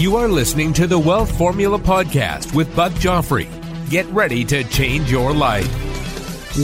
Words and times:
You 0.00 0.16
are 0.16 0.28
listening 0.28 0.72
to 0.72 0.86
the 0.86 0.98
Wealth 0.98 1.36
Formula 1.36 1.78
Podcast 1.78 2.54
with 2.54 2.74
Buck 2.74 2.90
Joffrey. 2.92 3.50
Get 3.90 4.06
ready 4.06 4.46
to 4.46 4.64
change 4.64 5.10
your 5.10 5.34
life. 5.34 5.68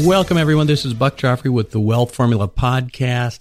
Welcome, 0.07 0.39
everyone. 0.39 0.67
This 0.67 0.87
is 0.87 0.95
Buck 0.95 1.19
Joffrey 1.19 1.53
with 1.53 1.71
the 1.71 1.79
Wealth 1.79 2.15
Formula 2.15 2.49
Podcast. 2.49 3.41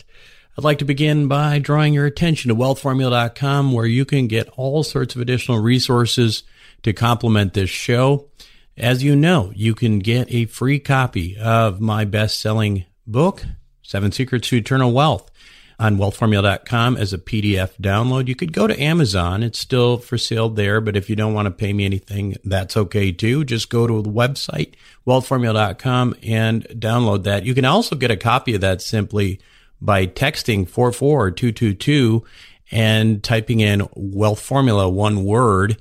I'd 0.58 0.66
like 0.66 0.80
to 0.80 0.86
begin 0.86 1.30
by 1.30 1.60
drawing 1.60 1.94
your 1.94 2.06
attention 2.06 2.50
to 2.50 2.56
wealthformula.com, 2.56 3.72
where 3.72 3.86
you 3.86 4.04
can 4.04 4.28
get 4.28 4.50
all 4.58 4.84
sorts 4.84 5.16
of 5.16 5.22
additional 5.22 5.60
resources 5.60 6.44
to 6.84 6.92
complement 6.92 7.54
this 7.54 7.70
show. 7.70 8.28
As 8.76 9.02
you 9.02 9.16
know, 9.16 9.54
you 9.56 9.74
can 9.74 10.00
get 10.00 10.28
a 10.30 10.44
free 10.44 10.78
copy 10.78 11.38
of 11.38 11.80
my 11.80 12.04
best 12.04 12.42
selling 12.42 12.84
book, 13.08 13.46
Seven 13.82 14.12
Secrets 14.12 14.50
to 14.50 14.58
Eternal 14.58 14.92
Wealth 14.92 15.32
on 15.80 15.98
wealthformula.com 15.98 16.98
as 16.98 17.14
a 17.14 17.18
PDF 17.18 17.72
download. 17.81 18.28
You 18.28 18.36
could 18.36 18.54
go 18.54 18.68
to 18.68 18.81
Amazon. 18.81 19.44
It's 19.44 19.59
still 19.59 19.98
for 19.98 20.18
sale 20.18 20.50
there, 20.50 20.80
but 20.81 20.95
if 20.95 21.09
you 21.09 21.16
don't 21.16 21.34
want 21.34 21.48
to 21.48 21.52
pay 21.52 21.73
me 21.73 21.86
anything, 21.86 22.38
that's 22.44 22.78
okay 22.78 23.12
too. 23.12 23.44
Just 23.44 23.70
go 23.70 23.88
to 23.88 24.02
the 24.02 24.09
website, 24.09 24.76
wealthformula.com 25.06 26.16
and 26.23 26.64
download 26.70 27.23
that. 27.23 27.46
You 27.46 27.53
can 27.53 27.66
also 27.66 27.96
get 27.96 28.12
a 28.12 28.18
copy 28.18 28.56
of 28.56 28.62
that 28.62 28.81
simply 28.81 29.40
by 29.81 30.08
texting 30.08 30.68
44222 30.68 32.23
and 32.72 33.23
typing 33.23 33.59
in 33.59 33.88
wealth 33.94 34.40
formula, 34.40 34.90
one 34.90 35.23
word, 35.23 35.78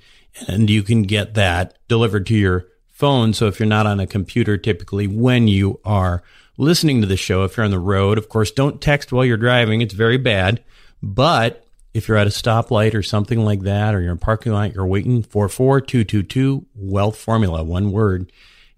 and 0.49 0.69
you 0.69 0.83
can 0.83 1.03
get 1.03 1.35
that 1.35 1.79
delivered 1.89 2.27
to 2.27 2.37
your 2.37 2.67
phone. 2.91 3.33
So 3.33 3.47
if 3.47 3.59
you're 3.59 3.67
not 3.69 3.87
on 3.87 4.01
a 4.01 4.07
computer, 4.07 4.57
typically 4.57 5.07
when 5.07 5.49
you 5.49 5.81
are 5.85 6.23
listening 6.57 7.01
to 7.01 7.07
the 7.07 7.17
show, 7.17 7.45
if 7.45 7.57
you're 7.57 7.65
on 7.65 7.71
the 7.71 7.79
road, 7.79 8.19
of 8.19 8.29
course, 8.29 8.51
don't 8.51 8.81
text 8.81 9.13
while 9.13 9.25
you're 9.25 9.37
driving. 9.37 9.81
It's 9.81 9.95
very 9.95 10.19
bad. 10.19 10.63
But 11.03 11.67
if 11.93 12.09
you're 12.09 12.17
at 12.17 12.27
a 12.27 12.31
stoplight 12.31 12.95
or 12.95 13.03
something 13.03 13.45
like 13.45 13.61
that, 13.61 13.95
or 13.95 14.01
you're 14.01 14.13
in 14.13 14.17
a 14.17 14.21
parking 14.21 14.53
lot, 14.53 14.75
you're 14.75 14.87
waiting 14.87 15.23
for 15.23 15.49
4222 15.49 16.67
wealth 16.75 17.17
formula, 17.17 17.63
one 17.63 17.93
word, 17.93 18.33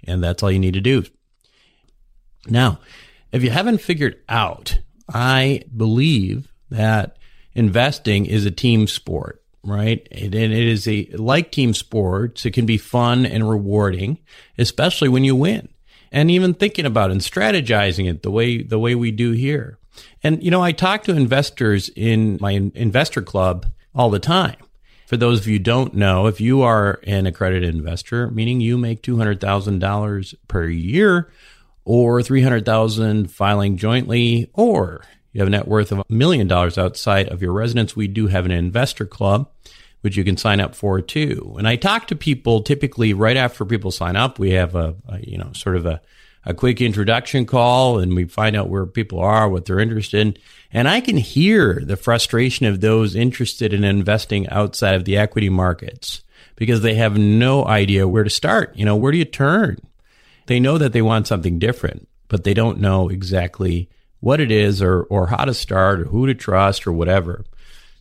and 0.05 0.23
that's 0.23 0.43
all 0.43 0.51
you 0.51 0.59
need 0.59 0.75
to 0.75 0.81
do. 0.81 1.05
Now, 2.49 2.81
if 3.33 3.43
you 3.43 3.51
haven't 3.51 3.79
figured 3.79 4.21
out, 4.29 4.79
I 5.13 5.63
believe 5.75 6.53
that 6.71 7.17
investing 7.55 8.27
is 8.27 8.45
a 8.45 8.51
team 8.51 8.87
sport, 8.87 9.43
right? 9.63 10.07
And 10.11 10.35
it 10.35 10.53
is 10.53 10.87
a 10.87 11.07
like 11.15 11.51
team 11.53 11.75
sports. 11.75 12.45
It 12.45 12.53
can 12.53 12.67
be 12.67 12.79
fun 12.79 13.25
and 13.25 13.49
rewarding, 13.49 14.19
especially 14.59 15.09
when 15.09 15.25
you 15.25 15.35
win 15.35 15.69
and 16.13 16.31
even 16.31 16.55
thinking 16.55 16.87
about 16.87 17.11
and 17.11 17.21
strategizing 17.21 18.09
it 18.09 18.23
the 18.23 18.31
way 18.31 18.63
the 18.63 18.79
way 18.79 18.95
we 18.95 19.11
do 19.11 19.33
here. 19.33 19.79
And 20.23 20.43
you 20.43 20.51
know, 20.51 20.63
I 20.63 20.73
talk 20.73 21.05
to 21.05 21.17
investors 21.17 21.91
in 21.95 22.39
my 22.41 22.71
investor 22.75 23.23
club 23.23 23.67
all 23.95 24.11
the 24.11 24.19
time. 24.19 24.57
For 25.07 25.17
those 25.17 25.41
of 25.41 25.47
you 25.47 25.61
don't 25.61 25.95
know, 25.95 26.27
if 26.27 26.41
you 26.41 26.63
are 26.63 26.99
an 27.05 27.27
accredited 27.27 27.75
investor, 27.75 28.29
meaning 28.31 28.61
you 28.61 28.77
make 28.77 29.03
$200,000 29.03 30.35
per 30.49 30.67
year 30.67 31.31
or 31.85 32.23
300,000 32.23 33.31
filing 33.31 33.77
jointly 33.77 34.51
or 34.53 35.05
you 35.33 35.41
have 35.41 35.49
a 35.49 35.51
net 35.51 35.69
worth 35.69 35.93
of 35.93 35.99
a 35.99 36.05
million 36.09 36.49
dollars 36.49 36.79
outside 36.79 37.29
of 37.29 37.41
your 37.43 37.53
residence, 37.53 37.95
we 37.95 38.09
do 38.09 38.27
have 38.27 38.47
an 38.47 38.51
investor 38.51 39.05
club 39.05 39.49
which 40.07 40.17
you 40.17 40.23
can 40.23 40.37
sign 40.37 40.61
up 40.61 40.77
for 40.77 41.01
too. 41.01 41.57
And 41.59 41.67
I 41.67 41.75
talk 41.75 42.07
to 42.07 42.15
people 42.15 42.63
typically 42.63 43.13
right 43.13 43.37
after 43.37 43.65
people 43.65 43.91
sign 43.91 44.15
up. 44.15 44.39
We 44.39 44.53
have 44.53 44.77
a, 44.77 44.95
a 45.09 45.19
you 45.19 45.37
know 45.37 45.51
sort 45.53 45.75
of 45.75 45.85
a 45.85 46.01
a 46.45 46.55
quick 46.55 46.81
introduction 46.81 47.45
call 47.45 47.99
and 47.99 48.15
we 48.15 48.25
find 48.25 48.55
out 48.55 48.69
where 48.69 48.87
people 48.87 49.19
are, 49.19 49.49
what 49.49 49.65
they're 49.65 49.81
interested 49.81 50.21
in. 50.21 50.37
And 50.73 50.87
I 50.87 51.01
can 51.01 51.17
hear 51.17 51.83
the 51.85 51.97
frustration 51.97 52.67
of 52.67 52.81
those 52.81 53.17
interested 53.17 53.73
in 53.73 53.83
investing 53.83 54.49
outside 54.49 54.95
of 54.95 55.05
the 55.05 55.17
equity 55.17 55.49
markets 55.49 56.23
because 56.55 56.83
they 56.83 56.95
have 56.95 57.19
no 57.19 57.65
idea 57.65 58.07
where 58.07 58.23
to 58.23 58.31
start. 58.31 58.77
You 58.77 58.85
know, 58.85 58.95
where 58.95 59.11
do 59.11 59.19
you 59.19 59.25
turn? 59.25 59.79
They 60.47 60.61
know 60.61 60.79
that 60.79 60.93
they 60.93 61.03
want 61.03 61.27
something 61.27 61.59
different, 61.59 62.07
but 62.29 62.45
they 62.45 62.55
don't 62.55 62.79
know 62.79 63.09
exactly 63.09 63.91
what 64.21 64.41
it 64.41 64.53
is 64.53 64.81
or, 64.81 65.03
or 65.03 65.27
how 65.27 65.45
to 65.47 65.53
start 65.53 66.01
or 66.01 66.05
who 66.05 66.29
to 66.29 66.35
trust 66.35 66.87
or 66.87 66.93
whatever. 66.93 67.45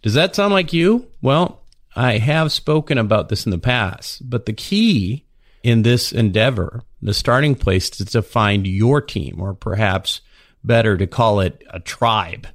Does 0.04 0.14
that 0.14 0.36
sound 0.36 0.54
like 0.54 0.72
you? 0.72 1.08
Well, 1.24 1.64
I 1.96 2.18
have 2.18 2.52
spoken 2.52 2.98
about 2.98 3.30
this 3.30 3.46
in 3.46 3.52
the 3.52 3.58
past, 3.58 4.30
but 4.30 4.46
the 4.46 4.54
key 4.54 5.26
in 5.64 5.84
this 5.84 6.12
endeavor, 6.12 6.84
the 7.02 7.14
starting 7.14 7.56
place 7.56 7.90
is 8.00 8.12
to 8.12 8.22
find 8.22 8.68
your 8.68 9.02
team, 9.02 9.40
or 9.40 9.54
perhaps 9.54 10.22
better 10.64 10.98
to 10.98 11.08
call 11.08 11.40
it 11.40 11.64
a 11.70 11.80
tribe. 11.80 12.48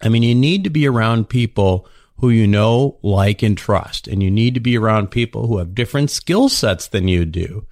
I 0.00 0.08
mean, 0.08 0.22
you 0.22 0.34
need 0.34 0.64
to 0.64 0.70
be 0.70 0.86
around 0.86 1.28
people 1.28 1.88
who 2.18 2.30
you 2.30 2.46
know, 2.46 2.98
like, 3.02 3.42
and 3.42 3.56
trust, 3.56 4.06
and 4.08 4.22
you 4.22 4.30
need 4.30 4.54
to 4.54 4.60
be 4.60 4.78
around 4.78 5.10
people 5.10 5.46
who 5.46 5.58
have 5.58 5.74
different 5.74 6.10
skill 6.10 6.48
sets 6.48 6.88
than 6.88 7.08
you 7.08 7.24
do. 7.24 7.66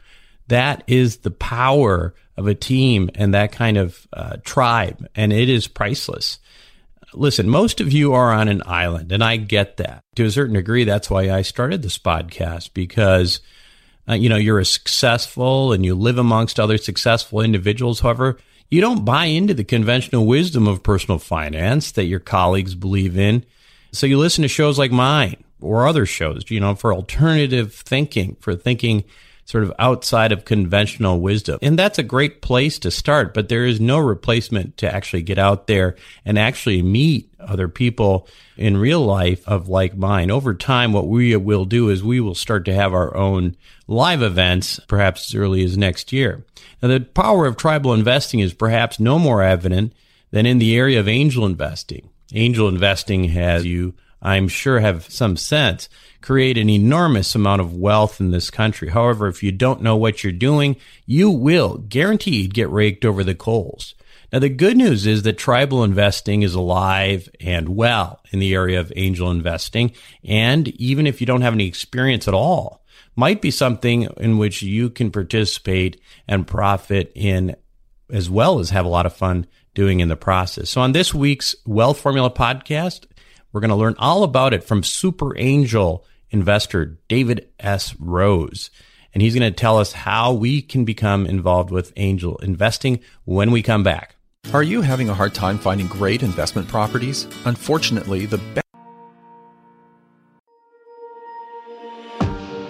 That 0.49 0.85
is 0.87 1.19
the 1.19 1.31
power 1.31 2.15
of 2.37 2.47
a 2.47 2.55
team 2.55 3.11
and 3.15 3.35
that 3.35 3.53
kind 3.53 3.77
of 3.77 4.07
uh, 4.13 4.37
tribe, 4.45 5.09
and 5.15 5.33
it 5.33 5.49
is 5.49 5.69
priceless 5.69 6.39
listen, 7.13 7.49
most 7.49 7.81
of 7.81 7.93
you 7.93 8.13
are 8.13 8.33
on 8.33 8.49
an 8.49 8.63
island, 8.67 9.13
and 9.13 9.23
I 9.23 9.37
get 9.37 9.77
that 9.79 10.05
to 10.17 10.25
a 10.25 10.31
certain 10.31 10.55
degree. 10.55 10.85
That's 10.85 11.11
why 11.11 11.31
I 11.31 11.43
started 11.43 11.83
this 11.83 11.99
podcast 11.99 12.71
because, 12.75 13.41
uh, 14.09 14.15
you 14.15 14.29
know, 14.29 14.37
you're 14.37 14.59
a 14.59 14.65
successful 14.65 15.73
and 15.73 15.85
you 15.85 15.95
live 15.95 16.19
amongst 16.19 16.61
other 16.61 16.79
successful 16.79 17.41
individuals. 17.41 18.01
However, 18.01 18.39
you 18.71 18.81
don't 18.81 19.05
buy 19.05 19.27
into 19.27 19.55
the 19.55 19.65
conventional 19.65 20.27
wisdom 20.27 20.67
of 20.67 20.83
personal 20.83 21.19
finance 21.19 21.93
that 21.93 22.05
your 22.05 22.21
colleagues 22.21 22.75
believe 22.75 23.17
in. 23.17 23.45
So 23.93 24.07
you 24.07 24.19
listen 24.19 24.43
to 24.43 24.49
shows 24.49 24.79
like 24.79 24.91
mine 24.91 25.45
or 25.61 25.87
other 25.87 26.07
shows, 26.07 26.51
you 26.51 26.61
know, 26.61 26.75
for 26.75 26.93
alternative 26.93 27.75
thinking, 27.75 28.37
for 28.41 28.55
thinking 28.57 29.05
sort 29.47 29.63
of 29.63 29.73
outside 29.79 30.33
of 30.33 30.45
conventional 30.45 31.21
wisdom. 31.21 31.59
And 31.63 31.79
that's 31.79 31.99
a 31.99 32.03
great 32.03 32.43
place 32.43 32.79
to 32.81 32.91
start, 32.91 33.33
but 33.33 33.49
there 33.49 33.65
is 33.65 33.81
no 33.81 33.99
replacement 33.99 34.77
to 34.79 34.93
actually 34.93 35.23
get 35.23 35.39
out 35.39 35.69
there 35.69 35.95
and 36.25 36.39
actually 36.39 36.83
meet 36.83 37.33
other 37.39 37.69
people 37.69 38.29
in 38.57 38.77
real 38.77 39.01
life 39.01 39.47
of 39.47 39.69
like 39.69 39.97
mind. 39.97 40.33
Over 40.33 40.53
time, 40.53 40.93
what 40.93 41.07
we 41.07 41.35
will 41.37 41.65
do 41.65 41.89
is 41.91 42.03
we 42.03 42.21
will 42.21 42.35
start 42.35 42.65
to 42.65 42.75
have 42.75 42.93
our 42.93 43.17
own 43.17 43.57
live 43.87 44.21
events, 44.21 44.81
perhaps 44.89 45.31
as 45.31 45.35
early 45.37 45.63
as 45.63 45.79
next 45.79 46.13
year. 46.13 46.45
Now, 46.83 46.89
the 46.89 47.01
power 47.01 47.47
of 47.47 47.57
tribal 47.57 47.95
investing 47.95 48.41
is 48.41 48.53
perhaps 48.53 48.99
no 48.99 49.17
more 49.17 49.45
evident 49.45 49.93
than 50.33 50.45
in 50.45 50.59
the 50.59 50.77
area 50.77 50.99
of 50.99 51.07
angel 51.07 51.47
investing. 51.47 52.11
Angel 52.33 52.67
investing 52.69 53.25
has 53.25 53.65
you, 53.65 53.95
I'm 54.23 54.49
sure, 54.49 54.81
have 54.81 55.11
some 55.11 55.37
sense 55.37 55.89
create 56.27 56.59
an 56.59 56.69
enormous 56.69 57.37
amount 57.37 57.61
of 57.61 57.73
wealth 57.73 58.21
in 58.21 58.33
this 58.33 58.51
country. 58.51 58.89
However, 58.89 59.29
if 59.29 59.45
you 59.45 59.53
don't 59.53 59.81
know 59.81 59.95
what 59.95 60.25
you're 60.25 60.33
doing, 60.33 60.75
you 61.07 61.31
will 61.31 61.79
guaranteed 61.89 62.53
get 62.53 62.69
raked 62.69 63.05
over 63.05 63.23
the 63.23 63.35
coals. 63.35 63.95
Now, 64.33 64.41
the 64.41 64.49
good 64.49 64.77
news 64.77 65.07
is 65.07 65.23
that 65.23 65.39
tribal 65.39 65.85
investing 65.85 66.43
is 66.43 66.55
alive 66.55 67.29
and 67.41 67.69
well 67.69 68.21
in 68.33 68.41
the 68.41 68.55
area 68.55 68.81
of 68.81 68.93
angel 68.97 69.31
investing. 69.31 69.93
And 70.25 70.67
even 70.81 71.07
if 71.07 71.21
you 71.21 71.29
don't 71.29 71.43
have 71.43 71.55
any 71.55 71.69
experience 71.69 72.27
at 72.27 72.35
all, 72.35 72.85
might 73.15 73.41
be 73.41 73.53
something 73.53 74.09
in 74.17 74.37
which 74.37 74.63
you 74.63 74.91
can 74.91 75.13
participate 75.13 76.01
and 76.27 76.45
profit 76.45 77.13
in 77.15 77.55
as 78.11 78.29
well 78.29 78.59
as 78.59 78.71
have 78.71 78.85
a 78.85 78.89
lot 78.91 79.07
of 79.07 79.15
fun 79.15 79.47
doing 79.75 80.01
in 80.01 80.09
the 80.09 80.17
process. 80.17 80.71
So 80.71 80.81
on 80.81 80.91
this 80.91 81.15
week's 81.15 81.55
Wealth 81.65 82.01
Formula 82.01 82.31
podcast, 82.31 83.07
we're 83.53 83.61
going 83.61 83.71
to 83.71 83.77
learn 83.77 83.95
all 83.99 84.23
about 84.23 84.55
it 84.55 84.65
from 84.65 84.83
super 84.83 85.37
angel 85.39 86.05
investor 86.31 86.99
David 87.09 87.49
S. 87.59 87.95
Rose. 87.99 88.71
and 89.15 89.23
he's 89.23 89.35
going 89.35 89.51
to 89.51 89.57
tell 89.57 89.79
us 89.79 89.93
how 89.93 90.33
we 90.33 90.61
can 90.61 90.85
become 90.85 91.25
involved 91.27 91.71
with 91.71 91.93
angel 91.97 92.37
investing 92.39 93.01
when 93.25 93.51
we 93.51 93.63
come 93.63 93.83
back. 93.83 94.17
Are 94.53 94.63
you 94.63 94.83
having 94.83 95.09
a 95.09 95.15
hard 95.15 95.35
time 95.35 95.59
finding 95.59 95.87
great 95.87 96.23
investment 96.23 96.69
properties? 96.69 97.27
Unfortunately, 97.45 98.27
the 98.27 98.39
best 98.39 98.67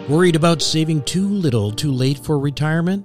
Worried 0.09 0.37
about 0.37 0.63
saving 0.63 1.03
too 1.03 1.27
little 1.27 1.73
too 1.73 1.91
late 1.91 2.17
for 2.17 2.39
retirement? 2.39 3.05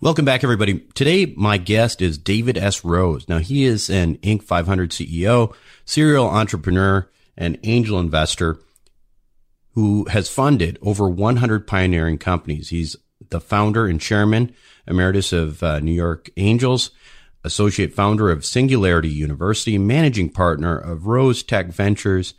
Welcome 0.00 0.24
back, 0.24 0.44
everybody. 0.44 0.78
Today, 0.94 1.34
my 1.36 1.58
guest 1.58 2.00
is 2.00 2.18
David 2.18 2.56
S. 2.56 2.84
Rose. 2.84 3.28
Now, 3.28 3.38
he 3.38 3.64
is 3.64 3.90
an 3.90 4.18
Inc. 4.18 4.44
500 4.44 4.92
CEO, 4.92 5.52
serial 5.84 6.28
entrepreneur, 6.28 7.10
and 7.36 7.58
angel 7.64 7.98
investor 7.98 8.60
who 9.72 10.04
has 10.04 10.28
funded 10.28 10.78
over 10.82 11.08
100 11.08 11.66
pioneering 11.66 12.16
companies. 12.16 12.68
He's 12.68 12.94
the 13.30 13.40
founder 13.40 13.88
and 13.88 14.00
chairman 14.00 14.54
emeritus 14.86 15.32
of 15.32 15.64
uh, 15.64 15.80
New 15.80 15.90
York 15.90 16.30
Angels, 16.36 16.92
associate 17.42 17.92
founder 17.92 18.30
of 18.30 18.44
Singularity 18.44 19.08
University, 19.08 19.78
managing 19.78 20.28
partner 20.28 20.78
of 20.78 21.08
Rose 21.08 21.42
Tech 21.42 21.72
Ventures, 21.72 22.34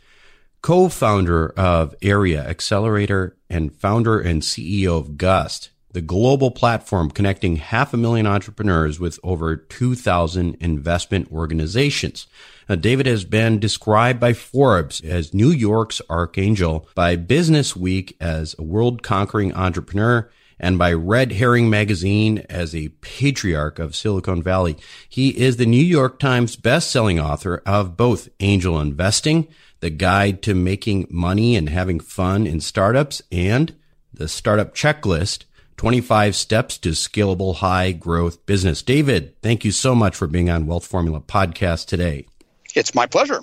co-founder 0.62 1.50
of 1.58 1.94
Area 2.00 2.42
Accelerator, 2.42 3.36
and 3.50 3.76
founder 3.76 4.18
and 4.18 4.40
CEO 4.40 4.96
of 4.98 5.18
Gust 5.18 5.68
the 5.92 6.00
global 6.00 6.50
platform 6.50 7.10
connecting 7.10 7.56
half 7.56 7.92
a 7.92 7.96
million 7.96 8.26
entrepreneurs 8.26 9.00
with 9.00 9.18
over 9.22 9.56
2,000 9.56 10.56
investment 10.60 11.30
organizations. 11.32 12.26
Now, 12.68 12.76
David 12.76 13.06
has 13.06 13.24
been 13.24 13.58
described 13.58 14.20
by 14.20 14.32
Forbes 14.32 15.00
as 15.00 15.34
New 15.34 15.50
York's 15.50 16.00
archangel, 16.08 16.88
by 16.94 17.16
Business 17.16 17.74
Week 17.74 18.16
as 18.20 18.54
a 18.58 18.62
world 18.62 19.02
conquering 19.02 19.52
entrepreneur, 19.54 20.30
and 20.60 20.78
by 20.78 20.92
Red 20.92 21.32
Herring 21.32 21.70
Magazine 21.70 22.44
as 22.48 22.74
a 22.74 22.90
patriarch 23.00 23.78
of 23.78 23.96
Silicon 23.96 24.42
Valley. 24.42 24.76
He 25.08 25.30
is 25.30 25.56
the 25.56 25.66
New 25.66 25.82
York 25.82 26.18
Times 26.18 26.54
best-selling 26.54 27.18
author 27.18 27.62
of 27.66 27.96
both 27.96 28.28
Angel 28.38 28.78
Investing, 28.78 29.48
The 29.80 29.90
Guide 29.90 30.42
to 30.42 30.54
Making 30.54 31.08
Money 31.10 31.56
and 31.56 31.68
Having 31.68 32.00
Fun 32.00 32.46
in 32.46 32.60
Startups, 32.60 33.22
and 33.32 33.74
The 34.12 34.28
Startup 34.28 34.74
Checklist, 34.74 35.44
25 35.80 36.36
steps 36.36 36.76
to 36.76 36.90
scalable 36.90 37.56
high 37.56 37.90
growth 37.90 38.44
business. 38.44 38.82
David, 38.82 39.34
thank 39.40 39.64
you 39.64 39.72
so 39.72 39.94
much 39.94 40.14
for 40.14 40.26
being 40.26 40.50
on 40.50 40.66
Wealth 40.66 40.86
Formula 40.86 41.22
podcast 41.22 41.86
today. 41.86 42.26
It's 42.74 42.94
my 42.94 43.06
pleasure. 43.06 43.40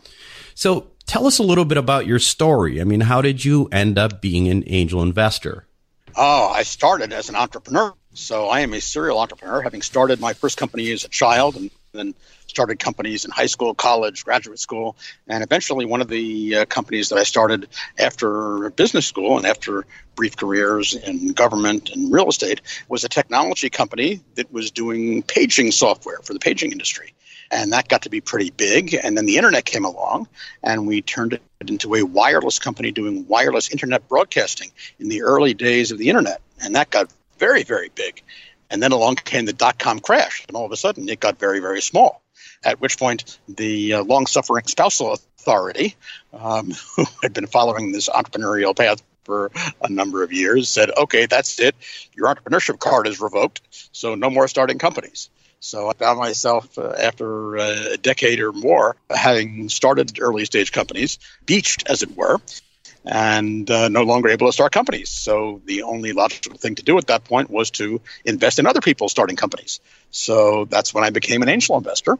So 0.54 0.92
tell 1.08 1.26
us 1.26 1.40
a 1.40 1.44
little 1.44 1.66
bit 1.66 1.80
about 1.80 2.06
your 2.06 2.20
story. 2.20 2.80
I 2.80 2.84
mean, 2.84 3.00
how 3.02 3.24
did 3.24 3.44
you 3.44 3.68
end 3.72 3.98
up 3.98 4.22
being 4.22 4.48
an 4.50 4.64
angel 4.68 5.02
investor? 5.02 5.66
Oh, 6.16 6.50
I 6.50 6.62
started 6.62 7.12
as 7.12 7.28
an 7.28 7.36
entrepreneur. 7.36 7.92
So 8.14 8.50
I 8.50 8.60
am 8.60 8.76
a 8.76 8.82
serial 8.82 9.18
entrepreneur, 9.18 9.64
having 9.64 9.82
started 9.82 10.20
my 10.20 10.34
first 10.34 10.60
company 10.60 10.92
as 10.92 11.06
a 11.06 11.10
child 11.10 11.56
and 11.56 11.72
then 11.94 12.14
started 12.48 12.80
companies 12.80 13.26
in 13.26 13.32
high 13.32 13.46
school, 13.46 13.74
college, 13.74 14.26
graduate 14.26 14.60
school, 14.60 14.98
and 15.28 15.44
eventually 15.44 15.86
one 15.86 16.02
of 16.02 16.08
the 16.08 16.58
uh, 16.58 16.66
companies 16.66 17.10
that 17.10 17.18
I 17.18 17.24
started 17.24 17.68
after 17.98 18.70
business 18.72 19.06
school 19.06 19.38
and 19.38 19.46
after 19.46 19.86
brief 20.16 20.36
careers 20.36 20.96
in 20.96 21.34
government 21.34 21.90
and 21.92 22.12
real 22.12 22.30
estate 22.30 22.62
was 22.90 23.04
a 23.04 23.10
technology 23.10 23.70
company 23.70 24.22
that 24.36 24.52
was 24.52 24.72
doing 24.72 25.24
paging 25.24 25.72
software 25.72 26.20
for 26.24 26.34
the 26.34 26.40
paging 26.40 26.72
industry. 26.72 27.14
And 27.50 27.72
that 27.72 27.88
got 27.88 28.02
to 28.02 28.10
be 28.10 28.20
pretty 28.20 28.50
big. 28.50 28.94
And 28.94 29.18
then 29.18 29.26
the 29.26 29.38
internet 29.38 29.64
came 29.64 29.86
along, 29.86 30.28
and 30.64 30.86
we 30.86 31.02
turned 31.02 31.34
it 31.34 31.42
into 31.70 31.96
a 31.96 32.04
wireless 32.04 32.60
company 32.60 32.92
doing 32.92 33.26
wireless 33.28 33.70
internet 33.70 34.08
broadcasting 34.10 34.72
in 35.00 35.08
the 35.08 35.22
early 35.22 35.54
days 35.54 35.92
of 35.92 35.98
the 35.98 36.10
internet. 36.10 36.42
And 36.62 36.76
that 36.76 36.90
got 36.90 37.14
very, 37.38 37.64
very 37.64 37.90
big. 37.90 38.22
And 38.70 38.82
then 38.84 38.92
along 38.92 39.16
came 39.16 39.46
the 39.46 39.54
dot 39.54 39.80
com 39.80 40.00
crash, 40.00 40.44
and 40.48 40.58
all 40.58 40.66
of 40.66 40.72
a 40.72 40.78
sudden 40.78 41.08
it 41.10 41.20
got 41.20 41.40
very, 41.40 41.60
very 41.60 41.82
small. 41.82 42.22
At 42.64 42.82
which 42.82 42.98
point, 42.98 43.40
the 43.48 43.94
uh, 43.94 44.04
long 44.04 44.28
suffering 44.28 44.66
spousal 44.68 45.14
authority, 45.14 45.96
um, 46.34 46.72
who 46.96 47.06
had 47.22 47.34
been 47.34 47.48
following 47.48 47.92
this 47.92 48.10
entrepreneurial 48.10 48.76
path 48.76 49.02
for 49.24 49.52
a 49.82 49.90
number 49.90 50.24
of 50.24 50.32
years, 50.32 50.70
said, 50.70 50.90
okay, 50.98 51.26
that's 51.26 51.60
it. 51.60 51.76
Your 52.14 52.34
entrepreneurship 52.34 52.80
card 52.80 53.08
is 53.08 53.20
revoked, 53.20 53.62
so 53.92 54.16
no 54.16 54.30
more 54.30 54.48
starting 54.48 54.80
companies. 54.80 55.30
So 55.60 55.90
I 55.90 55.94
found 55.94 56.20
myself, 56.20 56.78
uh, 56.78 56.94
after 57.02 57.58
uh, 57.58 57.94
a 57.94 57.98
decade 57.98 58.40
or 58.40 58.54
more, 58.54 58.96
having 59.10 59.70
started 59.70 60.20
early 60.22 60.46
stage 60.46 60.72
companies, 60.72 61.18
beached, 61.46 61.90
as 61.90 62.04
it 62.04 62.16
were, 62.16 62.40
and 63.06 63.70
uh, 63.70 63.90
no 63.90 64.04
longer 64.04 64.30
able 64.30 64.48
to 64.48 64.54
start 64.54 64.72
companies. 64.72 65.10
So 65.10 65.62
the 65.66 65.84
only 65.84 66.14
logical 66.14 66.58
thing 66.58 66.76
to 66.76 66.84
do 66.84 66.98
at 66.98 67.08
that 67.08 67.24
point 67.24 67.50
was 67.50 67.72
to 67.72 68.02
invest 68.26 68.60
in 68.60 68.66
other 68.66 68.82
people 68.82 69.10
starting 69.10 69.36
companies. 69.36 69.80
So 70.12 70.66
that's 70.66 70.94
when 70.94 71.04
I 71.04 71.10
became 71.10 71.42
an 71.42 71.50
angel 71.50 71.78
investor 71.78 72.18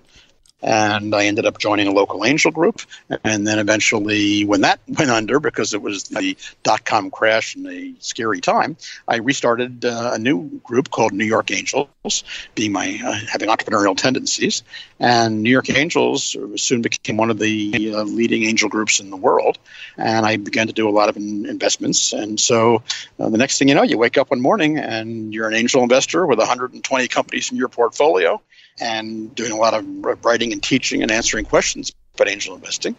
and 0.62 1.14
I 1.14 1.26
ended 1.26 1.46
up 1.46 1.60
joining 1.60 1.88
a 1.88 1.92
local 1.92 2.26
angel 2.26 2.52
group. 2.52 2.82
And 3.24 3.46
then 3.46 3.60
eventually, 3.60 4.44
when 4.44 4.62
that 4.62 4.80
went 4.88 5.12
under 5.12 5.40
because 5.40 5.74
it 5.74 5.82
was 5.82 6.04
the 6.04 6.36
dot 6.64 6.84
com 6.84 7.12
crash 7.12 7.56
and 7.56 7.68
a 7.68 7.94
scary 8.00 8.42
time, 8.42 8.78
I 9.08 9.18
restarted 9.18 9.86
uh, 9.86 10.12
a 10.14 10.18
new 10.18 10.60
group 10.64 10.90
called 10.90 11.14
New 11.14 11.26
York 11.26 11.52
Angels, 11.52 12.24
being 12.56 12.72
my 12.72 13.00
uh, 13.04 13.14
having 13.32 13.50
entrepreneurial 13.50 13.96
tendencies. 13.96 14.64
And 15.00 15.44
New 15.44 15.52
York 15.52 15.70
Angels 15.70 16.36
soon 16.56 16.82
became 16.82 17.18
one 17.18 17.30
of 17.30 17.38
the 17.38 17.94
uh, 17.94 18.04
leading 18.04 18.44
angel 18.44 18.68
groups 18.68 19.00
in 19.00 19.12
the 19.12 19.18
world. 19.18 19.60
And 19.96 20.26
I 20.26 20.38
began 20.38 20.68
to 20.68 20.74
do 20.74 20.90
a 20.90 20.92
lot 20.92 21.10
of 21.10 21.18
in- 21.18 21.46
investments. 21.46 22.14
And 22.14 22.40
so 22.40 22.82
uh, 23.20 23.30
the 23.30 23.38
next 23.38 23.60
thing 23.60 23.68
you 23.68 23.76
know, 23.76 23.84
you 23.84 23.98
wake 24.00 24.18
up 24.18 24.32
one 24.32 24.42
morning 24.42 24.80
and 24.80 25.34
you're 25.34 25.48
an 25.48 25.54
angel 25.54 25.84
investor 25.84 26.26
with 26.26 26.40
120 26.40 27.08
companies 27.10 27.52
in 27.52 27.58
your 27.58 27.70
portfolio 27.70 28.42
and 28.80 29.34
doing 29.34 29.52
a 29.52 29.58
lot 29.58 29.74
of 29.74 29.86
writing 30.26 30.54
and 30.54 30.62
teaching 30.62 31.02
and 31.02 31.12
answering 31.12 31.46
questions 31.46 31.92
about 32.16 32.28
angel 32.28 32.56
investing. 32.56 32.96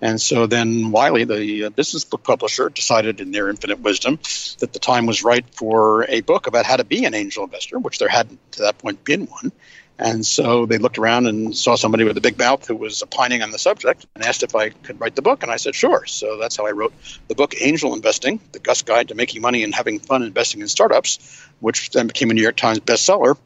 And 0.00 0.20
so 0.20 0.46
then 0.46 0.90
Wiley, 0.90 1.24
the 1.24 1.64
uh, 1.64 1.70
business 1.70 2.04
book 2.04 2.24
publisher, 2.24 2.68
decided 2.68 3.20
in 3.20 3.32
their 3.32 3.48
infinite 3.48 3.80
wisdom 3.80 4.18
that 4.58 4.72
the 4.72 4.78
time 4.78 5.06
was 5.06 5.22
right 5.22 5.44
for 5.54 6.04
a 6.08 6.20
book 6.20 6.46
about 6.46 6.66
how 6.66 6.76
to 6.76 6.84
be 6.84 7.04
an 7.04 7.14
angel 7.14 7.44
investor, 7.44 7.78
which 7.78 7.98
there 7.98 8.08
hadn't 8.08 8.38
to 8.52 8.62
that 8.62 8.78
point 8.78 9.04
been 9.04 9.26
one. 9.26 9.52
And 9.96 10.26
so 10.26 10.66
they 10.66 10.78
looked 10.78 10.98
around 10.98 11.28
and 11.28 11.56
saw 11.56 11.76
somebody 11.76 12.02
with 12.02 12.16
a 12.16 12.20
big 12.20 12.36
mouth 12.36 12.66
who 12.66 12.74
was 12.74 13.02
opining 13.02 13.42
on 13.42 13.52
the 13.52 13.60
subject 13.60 14.06
and 14.14 14.24
asked 14.24 14.42
if 14.42 14.54
I 14.56 14.70
could 14.70 15.00
write 15.00 15.14
the 15.14 15.22
book. 15.22 15.44
And 15.44 15.52
I 15.52 15.56
said, 15.56 15.74
sure. 15.74 16.04
So 16.06 16.36
that's 16.36 16.56
how 16.56 16.66
I 16.66 16.72
wrote 16.72 16.92
the 17.28 17.36
book 17.36 17.54
Angel 17.60 17.94
Investing, 17.94 18.40
The 18.52 18.58
Gust 18.58 18.86
Guide 18.86 19.08
to 19.08 19.14
Making 19.14 19.42
Money 19.42 19.62
and 19.62 19.72
Having 19.72 20.00
Fun 20.00 20.22
Investing 20.22 20.62
in 20.62 20.68
Startups, 20.68 21.48
which 21.60 21.90
then 21.90 22.08
became 22.08 22.30
a 22.30 22.34
New 22.34 22.42
York 22.42 22.56
Times 22.56 22.80
bestseller 22.80 23.36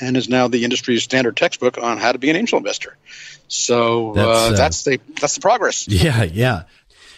and 0.00 0.16
is 0.16 0.28
now 0.28 0.48
the 0.48 0.64
industry's 0.64 1.02
standard 1.02 1.36
textbook 1.36 1.78
on 1.78 1.98
how 1.98 2.12
to 2.12 2.18
be 2.18 2.30
an 2.30 2.36
angel 2.36 2.58
investor. 2.58 2.96
So 3.48 4.10
uh, 4.10 4.14
that's, 4.14 4.52
uh, 4.52 4.56
that's 4.56 4.82
the 4.84 5.00
that's 5.20 5.34
the 5.34 5.40
progress. 5.40 5.86
Yeah, 5.88 6.24
yeah. 6.24 6.64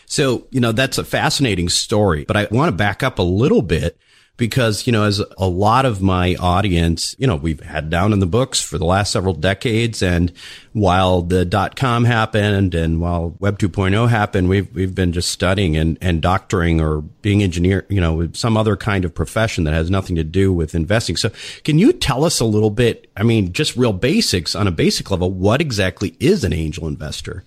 So 0.07 0.47
you 0.51 0.61
know 0.61 0.73
that's 0.73 0.99
a 0.99 1.05
fascinating 1.05 1.69
story, 1.69 2.25
but 2.25 2.37
I 2.37 2.49
want 2.51 2.69
to 2.69 2.77
back 2.77 3.03
up 3.03 3.19
a 3.19 3.23
little 3.23 3.63
bit 3.63 3.99
because, 4.37 4.87
you 4.87 4.93
know, 4.93 5.05
as 5.05 5.23
a 5.39 5.49
lot 5.49 5.87
of 5.87 6.03
my 6.03 6.35
audience, 6.37 7.15
you 7.19 7.27
know, 7.27 7.37
we've 7.37 7.61
had 7.61 7.89
down 7.89 8.13
in 8.13 8.19
the 8.19 8.27
books 8.27 8.61
for 8.61 8.77
the 8.77 8.85
last 8.85 9.13
several 9.13 9.33
decades. 9.33 10.03
And 10.03 10.33
while 10.73 11.23
the 11.23 11.45
dot 11.45 11.77
com 11.77 12.05
happened 12.05 12.75
and 12.75 13.01
while 13.01 13.35
web 13.39 13.59
2.0 13.59 14.09
happened, 14.09 14.49
we've, 14.49 14.73
we've 14.75 14.95
been 14.95 15.13
just 15.13 15.31
studying 15.31 15.77
and, 15.77 15.97
and 16.01 16.21
doctoring 16.21 16.81
or 16.81 17.01
being 17.01 17.43
engineer, 17.43 17.87
you 17.89 18.01
know, 18.01 18.29
some 18.33 18.57
other 18.57 18.77
kind 18.77 19.05
of 19.05 19.15
profession 19.15 19.65
that 19.65 19.75
has 19.75 19.91
nothing 19.91 20.17
to 20.17 20.25
do 20.25 20.53
with 20.53 20.75
investing. 20.75 21.17
So 21.17 21.31
can 21.65 21.79
you 21.79 21.93
tell 21.93 22.25
us 22.25 22.41
a 22.41 22.45
little 22.45 22.71
bit? 22.71 23.11
I 23.17 23.23
mean, 23.23 23.53
just 23.53 23.77
real 23.77 23.95
basics 23.95 24.55
on 24.55 24.67
a 24.67 24.73
basic 24.73 25.11
level. 25.11 25.31
What 25.31 25.61
exactly 25.61 26.15
is 26.21 26.45
an 26.45 26.53
angel 26.53 26.87
investor? 26.87 27.45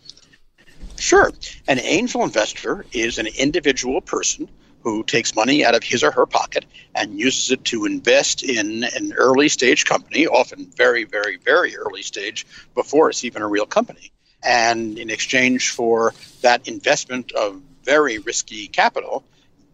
Sure. 0.97 1.31
An 1.67 1.79
angel 1.79 2.23
investor 2.23 2.85
is 2.91 3.19
an 3.19 3.27
individual 3.37 4.01
person 4.01 4.49
who 4.81 5.03
takes 5.03 5.35
money 5.35 5.65
out 5.65 5.75
of 5.75 5.83
his 5.83 6.03
or 6.03 6.11
her 6.11 6.25
pocket 6.25 6.65
and 6.95 7.19
uses 7.19 7.51
it 7.51 7.63
to 7.65 7.85
invest 7.85 8.43
in 8.43 8.83
an 8.95 9.13
early 9.13 9.49
stage 9.49 9.85
company, 9.85 10.27
often 10.27 10.65
very, 10.75 11.03
very, 11.03 11.37
very 11.37 11.75
early 11.75 12.01
stage, 12.01 12.45
before 12.75 13.09
it's 13.09 13.23
even 13.23 13.41
a 13.41 13.47
real 13.47 13.65
company. 13.65 14.11
And 14.43 14.97
in 14.97 15.09
exchange 15.09 15.71
for 15.71 16.13
that 16.41 16.67
investment 16.67 17.31
of 17.33 17.61
very 17.83 18.19
risky 18.19 18.67
capital, 18.67 19.23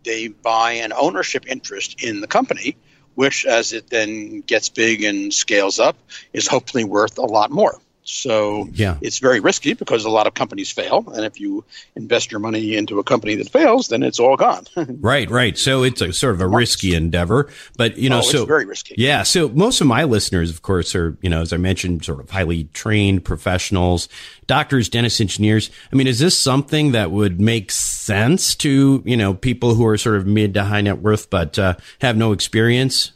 they 0.04 0.28
buy 0.28 0.74
an 0.74 0.94
ownership 0.94 1.46
interest 1.48 2.04
in 2.04 2.22
the 2.22 2.28
company, 2.28 2.78
which, 3.16 3.46
as 3.46 3.74
it 3.74 3.90
then 3.90 4.42
gets 4.42 4.70
big 4.70 5.04
and 5.04 5.34
scales 5.34 5.80
up, 5.80 5.98
is 6.34 6.48
hopefully 6.48 6.84
worth 6.84 7.18
a 7.18 7.22
lot 7.22 7.52
more. 7.52 7.80
So 8.06 8.70
yeah. 8.74 8.98
it's 9.02 9.20
very 9.20 9.40
risky 9.40 9.74
because 9.74 10.06
a 10.06 10.10
lot 10.10 10.28
of 10.28 10.34
companies 10.34 10.72
fail. 10.72 11.04
And 11.14 11.26
if 11.26 11.40
you 11.40 11.66
invest 11.96 12.32
your 12.32 12.40
money 12.40 12.76
into 12.76 13.00
a 13.00 13.04
company 13.04 13.36
that 13.36 13.50
fails, 13.50 13.88
then 13.88 14.04
it's 14.04 14.20
all 14.20 14.38
gone. 14.38 14.66
right, 15.00 15.30
right. 15.30 15.58
So 15.58 15.84
it's 15.84 16.02
a 16.02 16.14
sort 16.14 16.36
of 16.36 16.42
a 16.42 16.48
risky 16.48 16.94
endeavor. 16.94 17.50
But, 17.78 17.98
you 17.98 18.10
know, 18.10 18.20
oh, 18.20 18.22
so 18.22 18.46
very 18.46 18.66
risky. 18.66 18.96
Yeah. 18.98 19.24
So 19.24 19.50
most 19.50 19.82
of 19.82 19.88
my 19.88 20.04
listeners, 20.04 20.50
of 20.50 20.62
course, 20.62 20.96
are, 20.96 21.18
you 21.22 21.30
know, 21.30 21.42
as 21.42 21.52
I 21.52 21.58
mentioned, 21.58 22.06
sort 22.06 22.20
of 22.20 22.30
highly 22.30 22.66
trained 22.66 23.26
professionals, 23.26 24.08
doctors, 24.48 24.88
dentists, 24.88 25.20
engineers. 25.20 25.72
I 25.92 25.96
mean, 25.96 26.08
is 26.08 26.20
this 26.20 26.38
something 26.38 26.92
that 26.92 27.12
would 27.12 27.42
make 27.42 27.72
sense 27.72 28.56
to, 28.56 29.02
you 29.06 29.18
know, 29.18 29.34
people 29.34 29.76
who 29.76 29.86
are 29.88 29.98
sort 29.98 30.18
of 30.18 30.28
mid 30.28 30.54
to 30.54 30.64
high 30.64 30.82
net 30.82 31.00
worth 31.00 31.30
but 31.30 31.58
uh, 31.58 31.76
have 32.02 32.18
no 32.18 32.32
experience? 32.32 33.12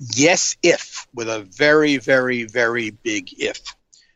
Yes, 0.00 0.56
if, 0.62 1.06
with 1.14 1.28
a 1.28 1.42
very, 1.42 1.96
very, 1.96 2.44
very 2.44 2.90
big 2.90 3.30
if. 3.38 3.60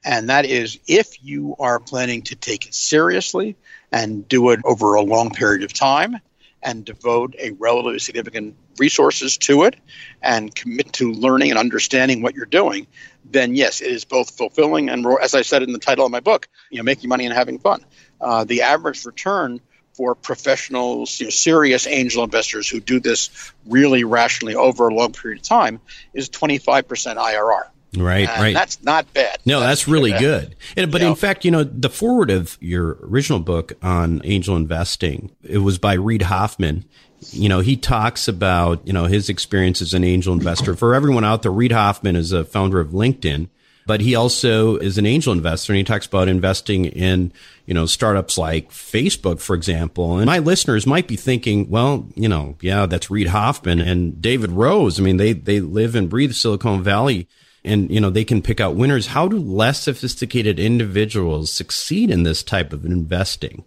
And 0.04 0.30
that 0.30 0.46
is 0.46 0.78
if 0.86 1.22
you 1.22 1.56
are 1.58 1.78
planning 1.78 2.22
to 2.22 2.36
take 2.36 2.66
it 2.66 2.74
seriously 2.74 3.56
and 3.92 4.26
do 4.28 4.50
it 4.50 4.60
over 4.64 4.94
a 4.94 5.02
long 5.02 5.30
period 5.30 5.62
of 5.62 5.72
time 5.72 6.18
and 6.62 6.84
devote 6.84 7.34
a 7.38 7.52
relatively 7.52 7.98
significant 7.98 8.56
resources 8.78 9.36
to 9.38 9.64
it 9.64 9.76
and 10.22 10.54
commit 10.54 10.92
to 10.94 11.12
learning 11.12 11.50
and 11.50 11.58
understanding 11.58 12.22
what 12.22 12.34
you're 12.34 12.46
doing, 12.46 12.86
then 13.30 13.54
yes, 13.54 13.80
it 13.80 13.90
is 13.90 14.04
both 14.04 14.36
fulfilling 14.36 14.88
and, 14.88 15.06
as 15.22 15.34
I 15.34 15.42
said 15.42 15.62
in 15.62 15.72
the 15.72 15.78
title 15.78 16.04
of 16.06 16.12
my 16.12 16.20
book, 16.20 16.48
you 16.70 16.78
know, 16.78 16.82
making 16.84 17.08
money 17.08 17.24
and 17.26 17.34
having 17.34 17.58
fun. 17.58 17.84
Uh, 18.20 18.44
the 18.44 18.62
average 18.62 19.04
return 19.04 19.60
for 19.94 20.14
professionals, 20.14 21.20
you 21.20 21.26
know, 21.26 21.30
serious 21.30 21.86
angel 21.86 22.24
investors 22.24 22.68
who 22.68 22.80
do 22.80 23.00
this 23.00 23.52
really 23.66 24.04
rationally 24.04 24.54
over 24.54 24.88
a 24.88 24.94
long 24.94 25.12
period 25.12 25.40
of 25.40 25.46
time 25.46 25.80
is 26.14 26.28
25% 26.30 26.84
IRR. 27.16 27.62
Right, 27.96 28.28
and 28.28 28.42
right. 28.42 28.54
That's 28.54 28.82
not 28.84 29.12
bad. 29.12 29.38
No, 29.44 29.58
that's, 29.58 29.80
that's 29.80 29.88
really 29.88 30.12
bad. 30.12 30.20
good. 30.20 30.56
And, 30.76 30.92
but 30.92 31.02
in 31.02 31.16
fact, 31.16 31.44
you 31.44 31.50
know, 31.50 31.64
the 31.64 31.90
forward 31.90 32.30
of 32.30 32.56
your 32.60 32.98
original 33.02 33.40
book 33.40 33.72
on 33.82 34.20
angel 34.24 34.56
investing, 34.56 35.34
it 35.42 35.58
was 35.58 35.78
by 35.78 35.94
Reid 35.94 36.22
Hoffman. 36.22 36.84
You 37.30 37.48
know, 37.48 37.60
he 37.60 37.76
talks 37.76 38.28
about, 38.28 38.86
you 38.86 38.92
know, 38.92 39.06
his 39.06 39.28
experience 39.28 39.82
as 39.82 39.92
an 39.92 40.04
angel 40.04 40.32
investor. 40.32 40.76
For 40.76 40.94
everyone 40.94 41.24
out 41.24 41.42
there, 41.42 41.50
Reid 41.50 41.72
Hoffman 41.72 42.14
is 42.14 42.32
a 42.32 42.44
founder 42.44 42.78
of 42.78 42.90
LinkedIn 42.90 43.48
but 43.86 44.00
he 44.00 44.14
also 44.14 44.76
is 44.76 44.98
an 44.98 45.06
angel 45.06 45.32
investor 45.32 45.72
and 45.72 45.78
he 45.78 45.84
talks 45.84 46.06
about 46.06 46.28
investing 46.28 46.84
in, 46.84 47.32
you 47.66 47.74
know, 47.74 47.86
startups 47.86 48.38
like 48.38 48.70
Facebook, 48.70 49.40
for 49.40 49.54
example. 49.54 50.18
And 50.18 50.26
my 50.26 50.38
listeners 50.38 50.86
might 50.86 51.08
be 51.08 51.16
thinking, 51.16 51.68
well, 51.70 52.08
you 52.14 52.28
know, 52.28 52.56
yeah, 52.60 52.86
that's 52.86 53.10
Reid 53.10 53.28
Hoffman 53.28 53.80
and 53.80 54.20
David 54.20 54.52
Rose. 54.52 55.00
I 55.00 55.02
mean, 55.02 55.16
they, 55.16 55.32
they 55.32 55.60
live 55.60 55.94
and 55.94 56.08
breathe 56.08 56.32
Silicon 56.32 56.82
Valley 56.82 57.28
and, 57.64 57.90
you 57.90 58.00
know, 58.00 58.10
they 58.10 58.24
can 58.24 58.42
pick 58.42 58.60
out 58.60 58.76
winners. 58.76 59.08
How 59.08 59.28
do 59.28 59.38
less 59.38 59.82
sophisticated 59.82 60.58
individuals 60.58 61.52
succeed 61.52 62.10
in 62.10 62.22
this 62.22 62.42
type 62.42 62.72
of 62.72 62.84
investing? 62.84 63.64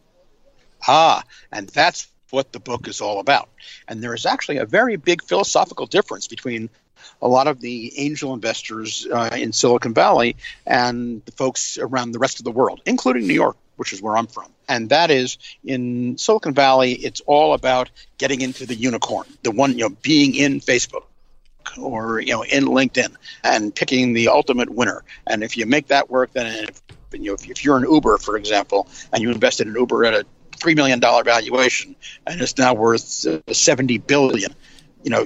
Ah, 0.87 1.23
and 1.51 1.69
that's 1.69 2.07
what 2.31 2.51
the 2.51 2.59
book 2.59 2.87
is 2.87 2.99
all 2.99 3.19
about. 3.19 3.49
And 3.87 4.03
there 4.03 4.13
is 4.13 4.25
actually 4.25 4.57
a 4.57 4.65
very 4.65 4.95
big 4.95 5.23
philosophical 5.23 5.85
difference 5.85 6.27
between 6.27 6.69
a 7.21 7.27
lot 7.27 7.47
of 7.47 7.59
the 7.59 7.93
angel 7.97 8.33
investors 8.33 9.07
uh, 9.11 9.29
in 9.37 9.53
Silicon 9.53 9.93
Valley 9.93 10.35
and 10.65 11.23
the 11.25 11.31
folks 11.31 11.77
around 11.77 12.11
the 12.11 12.19
rest 12.19 12.39
of 12.39 12.45
the 12.45 12.51
world, 12.51 12.81
including 12.85 13.27
New 13.27 13.33
York, 13.33 13.57
which 13.77 13.93
is 13.93 14.01
where 14.01 14.17
I'm 14.17 14.27
from. 14.27 14.51
And 14.67 14.89
that 14.89 15.11
is 15.11 15.37
in 15.63 16.17
Silicon 16.17 16.53
Valley, 16.53 16.93
it's 16.93 17.21
all 17.25 17.53
about 17.53 17.89
getting 18.17 18.41
into 18.41 18.65
the 18.65 18.75
unicorn, 18.75 19.27
the 19.43 19.51
one, 19.51 19.73
you 19.73 19.89
know, 19.89 19.95
being 20.01 20.35
in 20.35 20.59
Facebook 20.59 21.03
or 21.79 22.19
you 22.19 22.33
know 22.33 22.43
in 22.43 22.65
LinkedIn 22.65 23.15
and 23.43 23.73
picking 23.73 24.13
the 24.13 24.29
ultimate 24.29 24.69
winner. 24.69 25.03
And 25.27 25.43
if 25.43 25.57
you 25.57 25.65
make 25.65 25.87
that 25.87 26.09
work, 26.09 26.31
then 26.33 26.67
if, 26.69 26.81
you 27.13 27.29
know, 27.29 27.33
if, 27.33 27.49
if 27.49 27.63
you're 27.63 27.77
an 27.77 27.85
Uber, 27.89 28.17
for 28.17 28.37
example, 28.37 28.87
and 29.11 29.21
you 29.21 29.31
invested 29.31 29.67
in 29.67 29.75
Uber 29.75 30.05
at 30.05 30.13
a 30.13 30.25
three 30.57 30.75
million 30.75 30.99
dollar 30.99 31.23
valuation 31.23 31.95
and 32.25 32.41
it's 32.41 32.57
now 32.57 32.73
worth 32.73 33.25
uh, 33.25 33.39
seventy 33.53 33.97
billion, 33.97 34.53
you 35.03 35.09
know, 35.09 35.25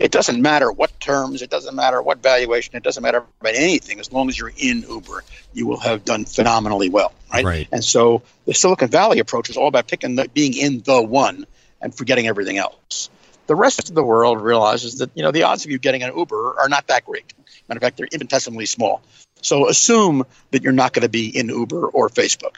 it 0.00 0.10
doesn't 0.10 0.40
matter 0.42 0.70
what 0.70 0.98
terms, 1.00 1.42
it 1.42 1.50
doesn't 1.50 1.74
matter 1.74 2.02
what 2.02 2.22
valuation, 2.22 2.76
it 2.76 2.82
doesn't 2.82 3.02
matter 3.02 3.24
about 3.40 3.54
anything. 3.54 4.00
As 4.00 4.12
long 4.12 4.28
as 4.28 4.38
you're 4.38 4.52
in 4.56 4.82
Uber, 4.88 5.24
you 5.52 5.66
will 5.66 5.80
have 5.80 6.04
done 6.04 6.24
phenomenally 6.24 6.88
well, 6.88 7.12
right? 7.32 7.44
Right. 7.44 7.68
And 7.72 7.84
so 7.84 8.22
the 8.46 8.54
Silicon 8.54 8.88
Valley 8.88 9.20
approach 9.20 9.50
is 9.50 9.56
all 9.56 9.68
about 9.68 9.88
picking 9.88 10.16
the, 10.16 10.28
being 10.28 10.56
in 10.56 10.80
the 10.80 11.02
one 11.02 11.46
and 11.80 11.94
forgetting 11.94 12.26
everything 12.26 12.58
else. 12.58 13.10
The 13.46 13.54
rest 13.54 13.88
of 13.88 13.94
the 13.94 14.02
world 14.02 14.40
realizes 14.40 14.98
that 14.98 15.10
you 15.14 15.22
know 15.22 15.30
the 15.30 15.42
odds 15.42 15.64
of 15.64 15.70
you 15.70 15.78
getting 15.78 16.02
an 16.02 16.16
Uber 16.16 16.58
are 16.58 16.68
not 16.68 16.86
that 16.86 17.04
great. 17.04 17.32
Matter 17.68 17.78
of 17.78 17.82
fact, 17.82 17.96
they're 17.98 18.08
infinitesimally 18.10 18.66
small. 18.66 19.02
So 19.42 19.68
assume 19.68 20.24
that 20.50 20.62
you're 20.62 20.72
not 20.72 20.94
going 20.94 21.02
to 21.02 21.10
be 21.10 21.28
in 21.28 21.50
Uber 21.50 21.88
or 21.88 22.08
Facebook. 22.08 22.56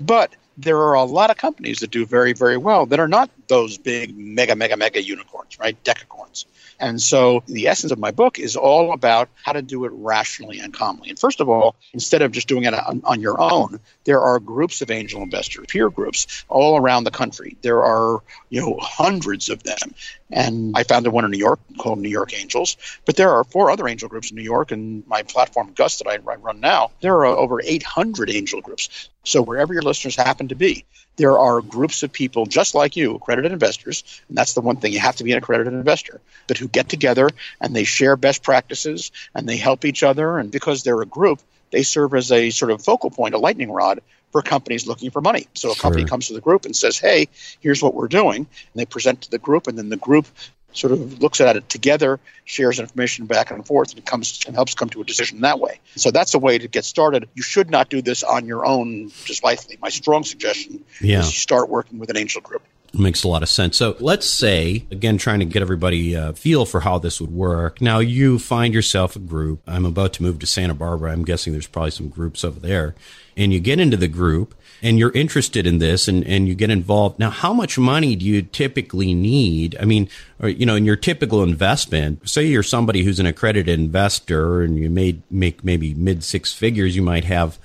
But 0.00 0.34
there 0.56 0.78
are 0.78 0.94
a 0.94 1.04
lot 1.04 1.30
of 1.30 1.36
companies 1.36 1.80
that 1.80 1.90
do 1.90 2.06
very, 2.06 2.32
very 2.32 2.56
well 2.56 2.86
that 2.86 3.00
are 3.00 3.08
not 3.08 3.30
those 3.48 3.78
big 3.78 4.16
mega, 4.16 4.54
mega, 4.54 4.76
mega 4.76 5.02
unicorns, 5.02 5.58
right? 5.58 5.82
Decacorns. 5.84 6.46
And 6.80 7.00
so 7.00 7.42
the 7.46 7.68
essence 7.68 7.92
of 7.92 7.98
my 7.98 8.10
book 8.10 8.38
is 8.38 8.56
all 8.56 8.92
about 8.92 9.28
how 9.42 9.52
to 9.52 9.62
do 9.62 9.84
it 9.84 9.92
rationally 9.94 10.58
and 10.58 10.74
calmly. 10.74 11.08
And 11.08 11.18
first 11.18 11.40
of 11.40 11.48
all, 11.48 11.76
instead 11.92 12.22
of 12.22 12.32
just 12.32 12.48
doing 12.48 12.64
it 12.64 12.74
on, 12.74 13.00
on, 13.04 13.20
your 13.20 13.40
own, 13.40 13.80
there 14.04 14.20
are 14.20 14.38
groups 14.40 14.82
of 14.82 14.90
angel 14.90 15.22
investors, 15.22 15.66
peer 15.68 15.88
groups 15.88 16.44
all 16.48 16.76
around 16.76 17.04
the 17.04 17.10
country. 17.10 17.56
There 17.62 17.82
are, 17.82 18.22
you 18.50 18.60
know, 18.60 18.78
hundreds 18.80 19.48
of 19.48 19.62
them. 19.62 19.94
And 20.34 20.76
I 20.76 20.82
founded 20.82 21.12
one 21.12 21.24
in 21.24 21.30
New 21.30 21.38
York 21.38 21.60
called 21.78 22.00
New 22.00 22.08
York 22.08 22.34
Angels. 22.34 22.76
But 23.04 23.14
there 23.14 23.30
are 23.30 23.44
four 23.44 23.70
other 23.70 23.86
angel 23.86 24.08
groups 24.08 24.30
in 24.30 24.36
New 24.36 24.42
York 24.42 24.72
and 24.72 25.06
my 25.06 25.22
platform, 25.22 25.72
Gust, 25.74 26.00
that 26.00 26.08
I 26.08 26.16
run 26.16 26.58
now. 26.58 26.90
There 27.00 27.14
are 27.14 27.26
over 27.26 27.60
800 27.62 28.30
angel 28.30 28.60
groups. 28.60 29.08
So 29.22 29.42
wherever 29.42 29.72
your 29.72 29.82
listeners 29.82 30.16
happen 30.16 30.48
to 30.48 30.56
be, 30.56 30.86
there 31.16 31.38
are 31.38 31.60
groups 31.60 32.02
of 32.02 32.12
people 32.12 32.46
just 32.46 32.74
like 32.74 32.96
you, 32.96 33.14
accredited 33.14 33.52
investors, 33.52 34.02
and 34.28 34.36
that's 34.36 34.54
the 34.54 34.60
one 34.60 34.76
thing 34.76 34.92
you 34.92 34.98
have 34.98 35.16
to 35.16 35.24
be 35.24 35.30
an 35.30 35.38
accredited 35.38 35.72
investor, 35.72 36.20
but 36.48 36.58
who 36.58 36.66
get 36.66 36.88
together 36.88 37.30
and 37.60 37.74
they 37.74 37.84
share 37.84 38.16
best 38.16 38.42
practices 38.42 39.12
and 39.36 39.48
they 39.48 39.56
help 39.56 39.84
each 39.84 40.02
other. 40.02 40.38
And 40.38 40.50
because 40.50 40.82
they're 40.82 41.00
a 41.00 41.06
group, 41.06 41.40
they 41.70 41.84
serve 41.84 42.12
as 42.14 42.32
a 42.32 42.50
sort 42.50 42.72
of 42.72 42.82
focal 42.82 43.10
point, 43.10 43.34
a 43.34 43.38
lightning 43.38 43.70
rod 43.70 44.00
for 44.34 44.42
companies 44.42 44.84
looking 44.84 45.12
for 45.12 45.20
money. 45.20 45.46
So 45.54 45.70
a 45.70 45.76
company 45.76 46.04
comes 46.04 46.26
to 46.26 46.34
the 46.34 46.40
group 46.40 46.64
and 46.64 46.74
says, 46.74 46.98
"Hey, 46.98 47.28
here's 47.60 47.80
what 47.80 47.94
we're 47.94 48.08
doing," 48.08 48.38
and 48.38 48.74
they 48.74 48.84
present 48.84 49.20
to 49.20 49.30
the 49.30 49.38
group, 49.38 49.68
and 49.68 49.78
then 49.78 49.90
the 49.90 49.96
group 49.96 50.26
sort 50.72 50.92
of 50.92 51.22
looks 51.22 51.40
at 51.40 51.54
it 51.54 51.68
together, 51.68 52.18
shares 52.44 52.80
information 52.80 53.26
back 53.26 53.52
and 53.52 53.64
forth, 53.64 53.94
and 53.94 54.04
comes 54.04 54.40
and 54.44 54.56
helps 54.56 54.74
come 54.74 54.88
to 54.88 55.00
a 55.00 55.04
decision 55.04 55.42
that 55.42 55.60
way. 55.60 55.78
So 55.94 56.10
that's 56.10 56.34
a 56.34 56.40
way 56.40 56.58
to 56.58 56.66
get 56.66 56.84
started. 56.84 57.28
You 57.36 57.44
should 57.44 57.70
not 57.70 57.90
do 57.90 58.02
this 58.02 58.24
on 58.24 58.44
your 58.44 58.66
own 58.66 59.12
just 59.24 59.44
lightly. 59.44 59.78
My 59.80 59.90
strong 59.90 60.24
suggestion 60.24 60.82
Yeah. 61.00 61.20
is 61.20 61.26
you 61.26 61.38
start 61.38 61.68
working 61.68 62.00
with 62.00 62.10
an 62.10 62.16
angel 62.16 62.42
group. 62.42 62.62
Makes 62.96 63.24
a 63.24 63.28
lot 63.28 63.42
of 63.42 63.48
sense. 63.48 63.76
So 63.76 63.96
let's 63.98 64.28
say, 64.28 64.86
again, 64.90 65.18
trying 65.18 65.40
to 65.40 65.44
get 65.44 65.62
everybody 65.62 66.16
uh, 66.16 66.32
feel 66.32 66.64
for 66.64 66.80
how 66.80 66.98
this 66.98 67.20
would 67.20 67.32
work. 67.32 67.80
Now 67.80 67.98
you 67.98 68.38
find 68.38 68.72
yourself 68.72 69.16
a 69.16 69.18
group. 69.18 69.62
I'm 69.66 69.84
about 69.84 70.12
to 70.14 70.22
move 70.22 70.38
to 70.38 70.46
Santa 70.46 70.74
Barbara. 70.74 71.10
I'm 71.10 71.24
guessing 71.24 71.52
there's 71.52 71.66
probably 71.66 71.90
some 71.90 72.08
groups 72.08 72.44
over 72.44 72.60
there. 72.60 72.94
And 73.36 73.52
you 73.52 73.58
get 73.58 73.80
into 73.80 73.96
the 73.96 74.06
group 74.06 74.54
and 74.80 74.98
you're 74.98 75.10
interested 75.12 75.66
in 75.66 75.78
this 75.78 76.06
and, 76.06 76.24
and 76.24 76.46
you 76.46 76.54
get 76.54 76.70
involved. 76.70 77.18
Now, 77.18 77.30
how 77.30 77.52
much 77.52 77.78
money 77.78 78.14
do 78.14 78.24
you 78.24 78.42
typically 78.42 79.12
need? 79.12 79.76
I 79.80 79.86
mean, 79.86 80.08
or, 80.40 80.48
you 80.48 80.66
know, 80.66 80.76
in 80.76 80.84
your 80.84 80.94
typical 80.94 81.42
investment, 81.42 82.28
say 82.28 82.44
you're 82.44 82.62
somebody 82.62 83.02
who's 83.02 83.18
an 83.18 83.26
accredited 83.26 83.80
investor 83.80 84.62
and 84.62 84.78
you 84.78 84.88
made 84.88 85.22
make 85.30 85.64
maybe 85.64 85.94
mid 85.94 86.22
six 86.22 86.52
figures, 86.52 86.94
you 86.94 87.02
might 87.02 87.24
have 87.24 87.58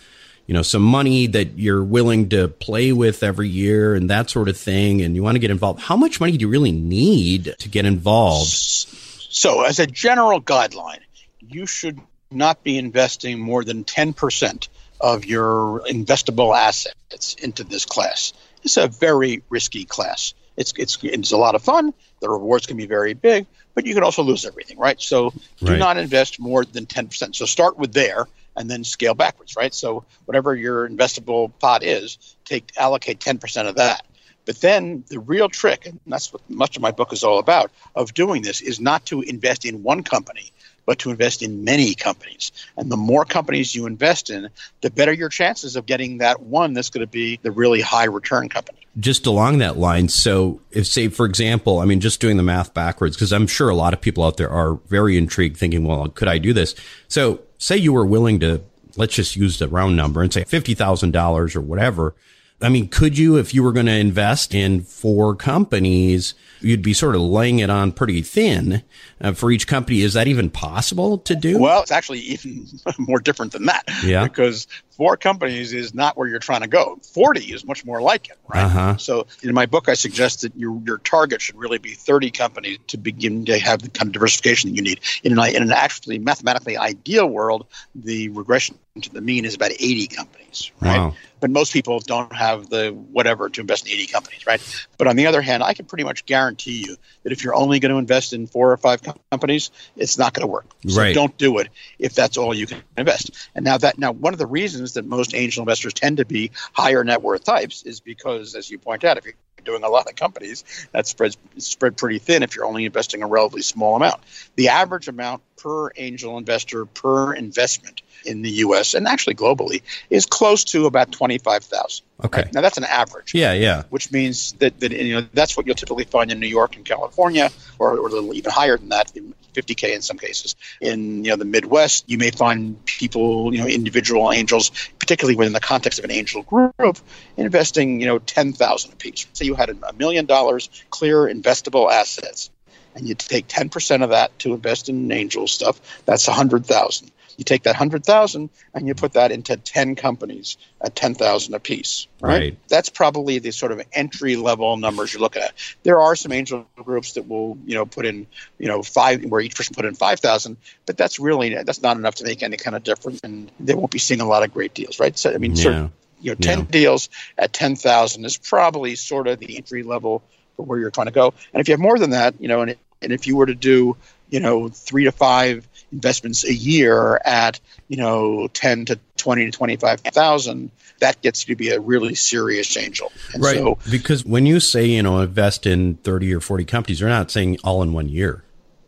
you 0.49 0.53
know, 0.53 0.63
some 0.63 0.81
money 0.81 1.27
that 1.27 1.59
you're 1.59 1.83
willing 1.83 2.27
to 2.29 2.47
play 2.47 2.91
with 2.91 3.21
every 3.21 3.47
year 3.47 3.93
and 3.93 4.09
that 4.09 4.31
sort 4.31 4.49
of 4.49 4.57
thing, 4.57 4.99
and 4.99 5.15
you 5.15 5.21
want 5.21 5.35
to 5.35 5.39
get 5.39 5.51
involved. 5.51 5.79
How 5.79 5.95
much 5.95 6.19
money 6.19 6.31
do 6.31 6.39
you 6.39 6.47
really 6.47 6.71
need 6.71 7.53
to 7.59 7.69
get 7.69 7.85
involved? 7.85 8.47
So, 8.49 9.61
as 9.61 9.77
a 9.77 9.85
general 9.85 10.41
guideline, 10.41 11.01
you 11.39 11.67
should 11.67 11.99
not 12.31 12.63
be 12.63 12.79
investing 12.79 13.39
more 13.39 13.63
than 13.63 13.83
10% 13.83 14.67
of 15.01 15.23
your 15.23 15.81
investable 15.87 16.57
assets 16.57 17.35
into 17.35 17.63
this 17.63 17.85
class. 17.85 18.33
It's 18.63 18.77
a 18.77 18.87
very 18.87 19.43
risky 19.49 19.85
class. 19.85 20.33
It's, 20.57 20.73
it's, 20.79 20.97
it's 21.03 21.31
a 21.31 21.37
lot 21.37 21.53
of 21.53 21.61
fun. 21.61 21.93
The 22.21 22.29
rewards 22.29 22.65
can 22.65 22.75
be 22.75 22.87
very 22.87 23.13
big, 23.13 23.45
but 23.75 23.85
you 23.85 23.93
can 23.93 24.03
also 24.03 24.23
lose 24.23 24.47
everything, 24.47 24.79
right? 24.79 24.99
So 24.99 25.29
do 25.29 25.73
Right. 25.73 25.77
not 25.77 25.97
invest 25.97 26.39
more 26.39 26.65
than 26.65 26.87
10%. 26.87 27.35
So 27.35 27.45
start 27.45 27.77
with 27.77 27.93
there 27.93 28.25
and 28.59 28.69
then 28.69 28.83
scale 28.83 29.15
backwards, 29.15 29.55
right? 29.55 29.73
So 29.73 30.03
whatever 30.25 30.53
your 30.53 30.87
investable 30.87 31.51
pot 31.59 31.81
is, 31.81 32.35
take 32.45 32.71
allocate 32.77 33.19
10% 33.19 33.67
of 33.67 33.77
that. 33.77 34.05
But 34.45 34.61
then 34.61 35.03
the 35.07 35.19
real 35.19 35.47
trick, 35.47 35.85
and 35.85 35.99
that's 36.05 36.33
what 36.33 36.47
much 36.49 36.75
of 36.75 36.81
my 36.81 36.91
book 36.91 37.13
is 37.13 37.23
all 37.23 37.39
about, 37.39 37.71
of 37.95 38.13
doing 38.13 38.41
this 38.41 38.61
is 38.61 38.79
not 38.79 39.05
to 39.07 39.21
invest 39.21 39.65
in 39.65 39.81
one 39.81 40.03
company, 40.03 40.51
but 40.85 40.99
to 40.99 41.11
invest 41.11 41.41
in 41.41 41.63
many 41.63 41.93
companies. 41.93 42.51
And 42.75 42.91
the 42.91 42.97
more 42.97 43.23
companies 43.23 43.75
you 43.75 43.85
invest 43.85 44.29
in, 44.29 44.49
the 44.81 44.89
better 44.89 45.13
your 45.13 45.29
chances 45.29 45.75
of 45.75 45.85
getting 45.85 46.17
that 46.17 46.41
one 46.41 46.73
that's 46.73 46.89
going 46.89 47.05
to 47.05 47.11
be 47.11 47.39
the 47.41 47.51
really 47.51 47.79
high 47.79 48.05
return 48.05 48.49
company. 48.49 48.79
Just 48.99 49.27
along 49.27 49.59
that 49.59 49.77
line, 49.77 50.09
so 50.09 50.59
if, 50.71 50.87
say, 50.87 51.07
for 51.07 51.25
example, 51.27 51.79
I 51.79 51.85
mean, 51.85 51.99
just 51.99 52.19
doing 52.19 52.37
the 52.37 52.43
math 52.43 52.73
backwards, 52.73 53.15
because 53.15 53.31
I'm 53.31 53.45
sure 53.45 53.69
a 53.69 53.75
lot 53.75 53.93
of 53.93 54.01
people 54.01 54.23
out 54.23 54.37
there 54.37 54.49
are 54.49 54.73
very 54.87 55.15
intrigued 55.17 55.57
thinking, 55.57 55.85
well, 55.85 56.09
could 56.09 56.27
I 56.27 56.39
do 56.39 56.53
this? 56.53 56.73
So, 57.07 57.41
say 57.59 57.77
you 57.77 57.93
were 57.93 58.05
willing 58.05 58.39
to, 58.39 58.63
let's 58.97 59.13
just 59.13 59.35
use 59.35 59.59
the 59.59 59.67
round 59.67 59.95
number 59.95 60.23
and 60.23 60.33
say 60.33 60.43
$50,000 60.43 61.55
or 61.55 61.61
whatever 61.61 62.15
I 62.61 62.69
mean, 62.69 62.89
could 62.89 63.17
you, 63.17 63.37
if 63.37 63.53
you 63.53 63.63
were 63.63 63.71
going 63.71 63.85
to 63.85 63.95
invest 63.95 64.53
in 64.53 64.81
four 64.81 65.35
companies, 65.35 66.33
you'd 66.59 66.81
be 66.81 66.93
sort 66.93 67.15
of 67.15 67.21
laying 67.21 67.59
it 67.59 67.69
on 67.69 67.93
pretty 67.93 68.21
thin 68.21 68.83
uh, 69.21 69.31
for 69.31 69.49
each 69.49 69.65
company. 69.65 70.01
Is 70.01 70.13
that 70.13 70.27
even 70.27 70.49
possible 70.49 71.19
to 71.19 71.35
do? 71.35 71.57
Well, 71.57 71.81
it's 71.81 71.91
actually 71.91 72.19
even 72.19 72.67
more 72.99 73.19
different 73.19 73.53
than 73.53 73.65
that. 73.67 73.83
Yeah. 74.03 74.25
Because 74.25 74.67
four 74.99 75.15
companies 75.15 75.71
is 75.71 75.93
not 75.95 76.17
where 76.17 76.27
you're 76.27 76.39
trying 76.39 76.59
to 76.59 76.67
go. 76.67 76.99
40 77.13 77.53
is 77.53 77.65
much 77.65 77.85
more 77.85 78.01
like 78.01 78.29
it, 78.29 78.37
right? 78.49 78.65
Uh-huh. 78.65 78.97
So 78.97 79.27
in 79.41 79.53
my 79.53 79.65
book, 79.65 79.87
I 79.87 79.93
suggest 79.93 80.41
that 80.41 80.53
your, 80.57 80.77
your 80.85 80.97
target 80.97 81.41
should 81.41 81.55
really 81.55 81.77
be 81.77 81.93
30 81.93 82.31
companies 82.31 82.79
to 82.87 82.97
begin 82.97 83.45
to 83.45 83.57
have 83.59 83.81
the 83.81 83.89
kind 83.89 84.09
of 84.09 84.11
diversification 84.11 84.69
that 84.69 84.75
you 84.75 84.81
need. 84.81 84.99
In 85.23 85.39
an, 85.39 85.55
in 85.55 85.63
an 85.63 85.71
actually 85.71 86.19
mathematically 86.19 86.75
ideal 86.75 87.27
world, 87.27 87.65
the 87.95 88.27
regression 88.27 88.77
to 89.01 89.09
the 89.09 89.21
mean 89.21 89.45
is 89.45 89.55
about 89.55 89.71
80 89.71 90.07
companies, 90.07 90.71
right? 90.81 90.97
Wow. 90.97 91.15
But 91.39 91.51
most 91.51 91.71
people 91.71 91.99
don't 91.99 92.33
have 92.35 92.69
the 92.69 92.89
whatever 92.89 93.49
to 93.49 93.61
invest 93.61 93.87
in 93.87 93.93
80 93.93 94.07
companies, 94.07 94.45
right? 94.45 94.85
But 94.97 95.07
on 95.07 95.15
the 95.15 95.27
other 95.27 95.41
hand, 95.41 95.63
I 95.63 95.73
can 95.73 95.85
pretty 95.85 96.03
much 96.03 96.25
guarantee 96.25 96.83
you 96.85 96.97
that 97.23 97.31
if 97.31 97.43
you're 97.43 97.55
only 97.55 97.79
going 97.79 97.93
to 97.93 97.97
invest 97.97 98.33
in 98.33 98.45
four 98.45 98.71
or 98.71 98.77
five 98.77 99.01
companies, 99.31 99.71
it's 99.95 100.17
not 100.17 100.33
going 100.33 100.45
to 100.45 100.51
work. 100.51 100.65
So 100.87 100.99
right. 100.99 101.15
don't 101.15 101.37
do 101.37 101.59
it 101.59 101.69
if 101.97 102.13
that's 102.13 102.35
all 102.37 102.53
you 102.53 102.67
can 102.67 102.81
invest. 102.97 103.31
And 103.55 103.63
now 103.63 103.77
that 103.77 103.97
now 103.97 104.11
one 104.11 104.33
of 104.33 104.39
the 104.39 104.47
reasons 104.47 104.88
that 104.93 105.05
most 105.05 105.33
angel 105.35 105.61
investors 105.61 105.93
tend 105.93 106.17
to 106.17 106.25
be 106.25 106.51
higher 106.73 107.03
net 107.03 107.21
worth 107.21 107.43
types 107.43 107.83
is 107.83 107.99
because, 107.99 108.55
as 108.55 108.69
you 108.69 108.77
point 108.79 109.03
out, 109.03 109.17
if 109.17 109.25
you're 109.25 109.33
doing 109.63 109.83
a 109.83 109.89
lot 109.89 110.09
of 110.09 110.15
companies, 110.15 110.63
that 110.91 111.07
spreads 111.07 111.37
spread 111.57 111.97
pretty 111.97 112.19
thin 112.19 112.43
if 112.43 112.55
you're 112.55 112.65
only 112.65 112.85
investing 112.85 113.23
a 113.23 113.27
relatively 113.27 113.61
small 113.61 113.95
amount. 113.95 114.21
The 114.55 114.69
average 114.69 115.07
amount 115.07 115.41
per 115.57 115.91
angel 115.97 116.37
investor 116.37 116.85
per 116.85 117.33
investment 117.33 118.01
in 118.25 118.41
the 118.41 118.49
U.S. 118.49 118.93
and 118.93 119.07
actually 119.07 119.35
globally 119.35 119.81
is 120.09 120.25
close 120.25 120.63
to 120.65 120.85
about 120.85 121.11
twenty-five 121.11 121.63
thousand. 121.63 122.05
Okay. 122.23 122.43
Right? 122.43 122.53
Now 122.53 122.61
that's 122.61 122.77
an 122.77 122.83
average. 122.85 123.33
Yeah, 123.33 123.53
yeah. 123.53 123.83
Which 123.89 124.11
means 124.11 124.53
that, 124.53 124.79
that 124.79 124.91
you 124.91 125.15
know 125.15 125.27
that's 125.33 125.55
what 125.55 125.65
you'll 125.65 125.75
typically 125.75 126.05
find 126.05 126.31
in 126.31 126.39
New 126.39 126.47
York 126.47 126.75
and 126.75 126.85
California, 126.85 127.49
or, 127.77 127.97
or 127.97 128.07
a 128.07 128.11
little 128.11 128.33
even 128.33 128.51
higher 128.51 128.77
than 128.77 128.89
that, 128.89 129.11
50k 129.53 129.95
in 129.95 130.01
some 130.01 130.17
cases. 130.17 130.55
In 130.81 131.23
you 131.23 131.31
know 131.31 131.37
the 131.37 131.45
Midwest, 131.45 132.09
you 132.09 132.17
may 132.17 132.31
find 132.31 132.83
people, 132.85 133.53
you 133.53 133.61
know, 133.61 133.67
individual 133.67 134.31
angels, 134.31 134.71
particularly 134.99 135.35
within 135.35 135.53
the 135.53 135.59
context 135.59 135.99
of 135.99 136.05
an 136.05 136.11
angel 136.11 136.43
group, 136.43 136.97
investing 137.37 137.99
you 137.99 138.07
know 138.07 138.19
ten 138.19 138.53
thousand 138.53 138.93
apiece. 138.93 139.27
Say 139.33 139.45
you 139.45 139.55
had 139.55 139.69
a 139.69 139.93
million 139.93 140.25
dollars 140.25 140.69
clear 140.89 141.23
investable 141.23 141.91
assets 141.91 142.49
and 142.95 143.07
you 143.07 143.15
take 143.15 143.47
10% 143.47 144.03
of 144.03 144.09
that 144.09 144.37
to 144.39 144.53
invest 144.53 144.89
in 144.89 145.11
angel 145.11 145.47
stuff 145.47 145.79
that's 146.05 146.27
100000 146.27 147.11
you 147.39 147.43
take 147.43 147.63
that 147.63 147.75
100000 147.75 148.49
and 148.73 148.87
you 148.87 148.93
put 148.93 149.13
that 149.13 149.31
into 149.31 149.57
10 149.57 149.95
companies 149.95 150.57
at 150.81 150.95
10000 150.95 151.53
apiece. 151.55 152.07
right? 152.21 152.29
Right. 152.29 152.57
that's 152.67 152.89
probably 152.89 153.39
the 153.39 153.51
sort 153.51 153.71
of 153.71 153.81
entry 153.93 154.35
level 154.35 154.77
numbers 154.77 155.13
you're 155.13 155.21
looking 155.21 155.41
at 155.41 155.53
there 155.83 155.99
are 156.01 156.15
some 156.15 156.31
angel 156.31 156.67
groups 156.75 157.13
that 157.13 157.27
will 157.27 157.57
you 157.65 157.75
know 157.75 157.85
put 157.85 158.05
in 158.05 158.27
you 158.59 158.67
know 158.67 158.83
five 158.83 159.23
where 159.25 159.41
each 159.41 159.55
person 159.55 159.73
put 159.73 159.85
in 159.85 159.95
5000 159.95 160.57
but 160.85 160.97
that's 160.97 161.19
really 161.19 161.55
that's 161.63 161.81
not 161.81 161.97
enough 161.97 162.15
to 162.15 162.23
make 162.25 162.43
any 162.43 162.57
kind 162.57 162.75
of 162.75 162.83
difference 162.83 163.21
and 163.23 163.51
they 163.59 163.73
won't 163.73 163.91
be 163.91 163.99
seeing 163.99 164.21
a 164.21 164.27
lot 164.27 164.43
of 164.43 164.53
great 164.53 164.73
deals 164.73 164.99
right 164.99 165.17
so 165.17 165.33
i 165.33 165.37
mean 165.37 165.55
sort 165.55 165.75
of, 165.75 165.91
you 166.21 166.31
know 166.31 166.35
10 166.35 166.59
Yeah. 166.59 166.65
deals 166.65 167.09
at 167.37 167.53
10000 167.53 168.25
is 168.25 168.37
probably 168.37 168.95
sort 168.95 169.27
of 169.27 169.39
the 169.39 169.55
entry 169.57 169.83
level 169.83 170.21
for 170.57 170.65
where 170.65 170.77
you're 170.77 170.91
trying 170.91 171.07
to 171.07 171.13
go. 171.13 171.33
And 171.53 171.61
if 171.61 171.69
you 171.69 171.71
have 171.71 171.79
more 171.79 171.97
than 171.97 172.09
that, 172.09 172.35
you 172.41 172.49
know, 172.49 172.59
and, 172.61 172.75
and 173.01 173.13
if 173.13 173.27
you 173.27 173.37
were 173.37 173.45
to 173.45 173.55
do, 173.55 173.95
you 174.29 174.41
know, 174.41 174.67
three 174.67 175.05
to 175.05 175.13
five 175.13 175.65
investments 175.91 176.43
a 176.45 176.53
year 176.53 177.19
at, 177.25 177.59
you 177.87 177.97
know, 177.97 178.47
10 178.53 178.85
to 178.85 178.99
20 179.17 179.45
to 179.45 179.51
25,000, 179.51 180.71
that 180.99 181.21
gets 181.21 181.47
you 181.47 181.55
to 181.55 181.57
be 181.57 181.69
a 181.69 181.79
really 181.79 182.15
serious 182.15 182.75
angel. 182.77 183.11
And 183.33 183.43
Right. 183.43 183.57
so, 183.57 183.77
because 183.89 184.25
when 184.25 184.45
you 184.45 184.59
say, 184.59 184.85
you 184.85 185.01
know, 185.03 185.19
invest 185.21 185.65
in 185.65 185.95
30 186.03 186.33
or 186.33 186.39
40 186.39 186.65
companies, 186.65 186.99
you're 186.99 187.09
not 187.09 187.31
saying 187.31 187.57
all 187.63 187.81
in 187.81 187.93
one 187.93 188.09
year. 188.09 188.43